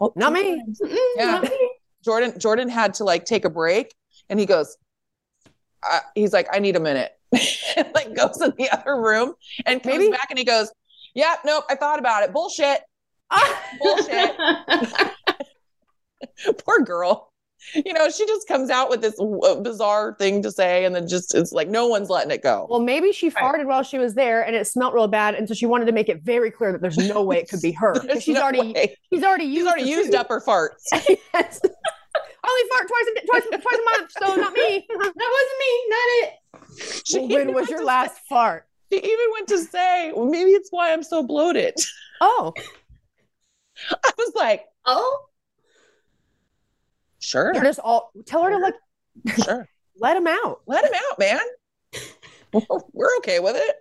[0.00, 0.62] Oh, Not me.
[1.16, 1.24] Yeah.
[1.24, 1.70] not me.
[2.04, 3.94] Jordan, Jordan had to like take a break
[4.28, 4.76] and he goes,
[5.82, 7.12] uh, he's like, I need a minute.
[7.76, 9.34] And like goes in the other room
[9.66, 10.70] and comes Maybe- back and he goes,
[11.14, 12.32] yeah, nope, I thought about it.
[12.32, 12.80] Bullshit.
[13.80, 14.32] Bullshit.
[16.64, 17.28] Poor girl.
[17.74, 21.06] You know, she just comes out with this uh, bizarre thing to say, and then
[21.06, 22.66] just it's like no one's letting it go.
[22.68, 23.36] Well, maybe she Right.
[23.36, 25.92] farted while she was there, and it smelled real bad, and so she wanted to
[25.92, 27.94] make it very clear that there's no way it could be her.
[28.20, 28.74] She's no already
[29.12, 30.88] she's already used She's already the used up her farts.
[32.14, 32.36] Yes.
[32.44, 34.86] I only fart twice a, twice, twice a month, so not me.
[34.88, 35.72] that wasn't me.
[35.88, 37.02] Not it.
[37.06, 38.66] She Well, when was your to last fart?
[38.92, 41.74] She even went to say, well, maybe it's why I'm so bloated.
[42.20, 42.52] Oh,
[43.90, 45.26] I was like, Oh,
[47.20, 48.74] sure, you're just all tell her to like
[49.44, 50.60] sure, let him out.
[50.66, 51.40] let him out, man.
[52.92, 53.76] We're okay with it.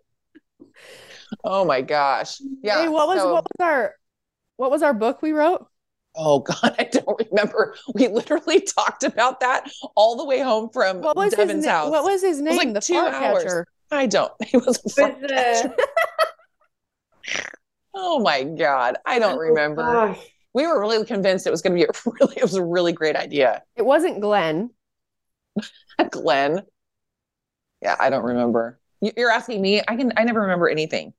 [1.43, 2.81] Oh my gosh, yeah.
[2.83, 3.95] hey, what was so- what was our
[4.57, 5.65] what was our book we wrote?
[6.15, 7.75] Oh God, I don't remember.
[7.93, 11.71] We literally talked about that all the way home from What was Devon's his na-
[11.71, 11.91] house.
[11.91, 12.57] What was his name?
[12.57, 13.43] like the two hours.
[13.43, 13.67] catcher.
[13.91, 14.31] I don't.
[14.45, 15.75] He was a With the- catcher.
[17.93, 19.83] Oh my God, I don't oh, remember.
[19.83, 20.19] Gosh.
[20.53, 22.35] We were really convinced it was going to be a really.
[22.37, 23.63] It was a really great idea.
[23.75, 24.71] It wasn't Glenn.
[26.09, 26.61] Glenn.
[27.81, 28.79] Yeah, I don't remember.
[29.01, 29.81] You're asking me.
[29.87, 30.13] I can.
[30.17, 31.13] I never remember anything.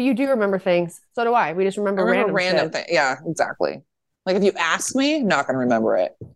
[0.00, 0.98] But you do remember things.
[1.14, 1.52] So do I.
[1.52, 2.86] We just I remember, remember random, random, things.
[2.88, 3.82] Yeah, exactly.
[4.24, 6.16] Like if you ask me, I'm not going to remember it.
[6.22, 6.28] shit.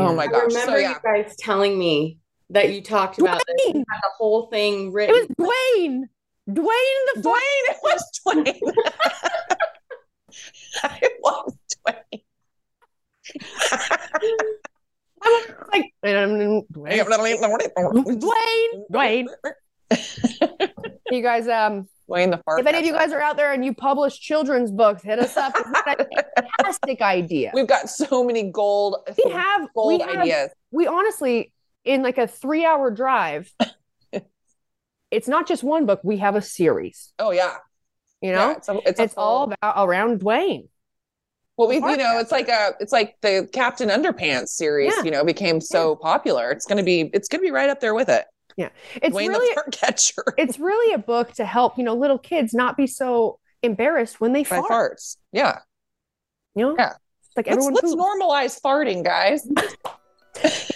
[0.00, 0.46] Oh my I gosh.
[0.46, 2.18] remember So yeah, you guys telling me
[2.50, 3.66] that you talked about this.
[3.66, 3.84] You Dwayne!
[3.88, 5.14] had the whole thing written.
[5.14, 5.48] It was
[5.78, 6.00] Dwayne.
[6.50, 7.66] Dwayne the Dwayne.
[7.70, 8.72] It was Dwayne.
[11.02, 12.22] it was Dwayne.
[15.22, 16.66] I was like Dwayne.
[18.90, 18.90] Dwayne.
[18.90, 19.28] Dwayne.
[21.12, 22.60] You guys, um, The fart.
[22.60, 25.34] if any of you guys are out there and you publish children's books, hit us
[25.36, 25.54] up.
[25.56, 27.52] It's a fantastic idea.
[27.54, 30.50] We've got so many gold, We have we gold have, ideas.
[30.70, 31.52] we honestly
[31.84, 33.50] in like a three hour drive.
[35.10, 36.00] it's not just one book.
[36.04, 37.12] We have a series.
[37.18, 37.56] Oh yeah,
[38.20, 40.68] You know, yeah, it's, a, it's, it's, all about around Dwayne.
[41.56, 44.92] Well, we, you know, it's like a, it's like the Captain Underpants series.
[44.96, 45.04] Yeah.
[45.04, 46.50] You know, became so popular.
[46.50, 48.24] It's gonna be, it's gonna be right up there with it.
[48.56, 52.52] It's Dwayne really the catcher it's really a book to help you know little kids
[52.54, 54.70] not be so embarrassed when they by fart.
[54.70, 55.16] farts.
[55.32, 55.58] Yeah,
[56.54, 56.92] You know, Yeah.
[57.24, 57.74] It's like let's, everyone.
[57.74, 58.02] let's poops.
[58.02, 59.48] normalize farting, guys.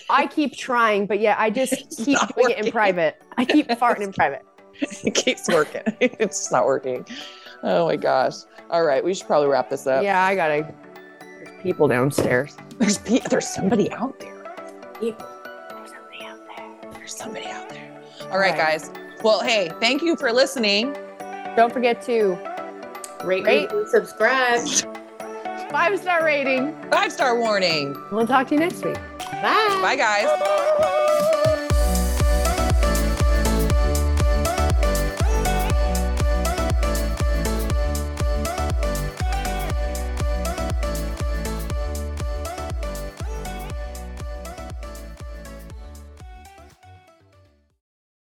[0.08, 3.20] I keep trying, but yeah, I just It's keep doing it in private.
[3.36, 4.42] I keep farting in private.
[4.80, 5.82] it keeps working.
[6.00, 7.04] it's not working.
[7.62, 8.34] Oh my gosh.
[8.70, 10.02] All right, we should probably wrap this up.
[10.04, 10.72] Yeah, I gotta.
[11.20, 12.56] There's people downstairs.
[12.78, 14.44] There's pe- there's somebody out there.
[15.00, 15.26] People.
[15.70, 16.92] There's somebody out there.
[16.92, 17.65] There's somebody out there.
[18.30, 18.78] All right, right.
[18.80, 18.90] guys.
[19.22, 20.96] Well, hey, thank you for listening.
[21.56, 22.38] Don't forget to
[23.24, 23.70] Rate, Rate.
[23.88, 24.60] subscribe.
[25.70, 26.76] five star rating.
[26.90, 27.96] Five star warning.
[28.12, 28.94] We'll talk to you next week.
[29.18, 29.78] Bye.
[29.82, 31.02] Bye, guys.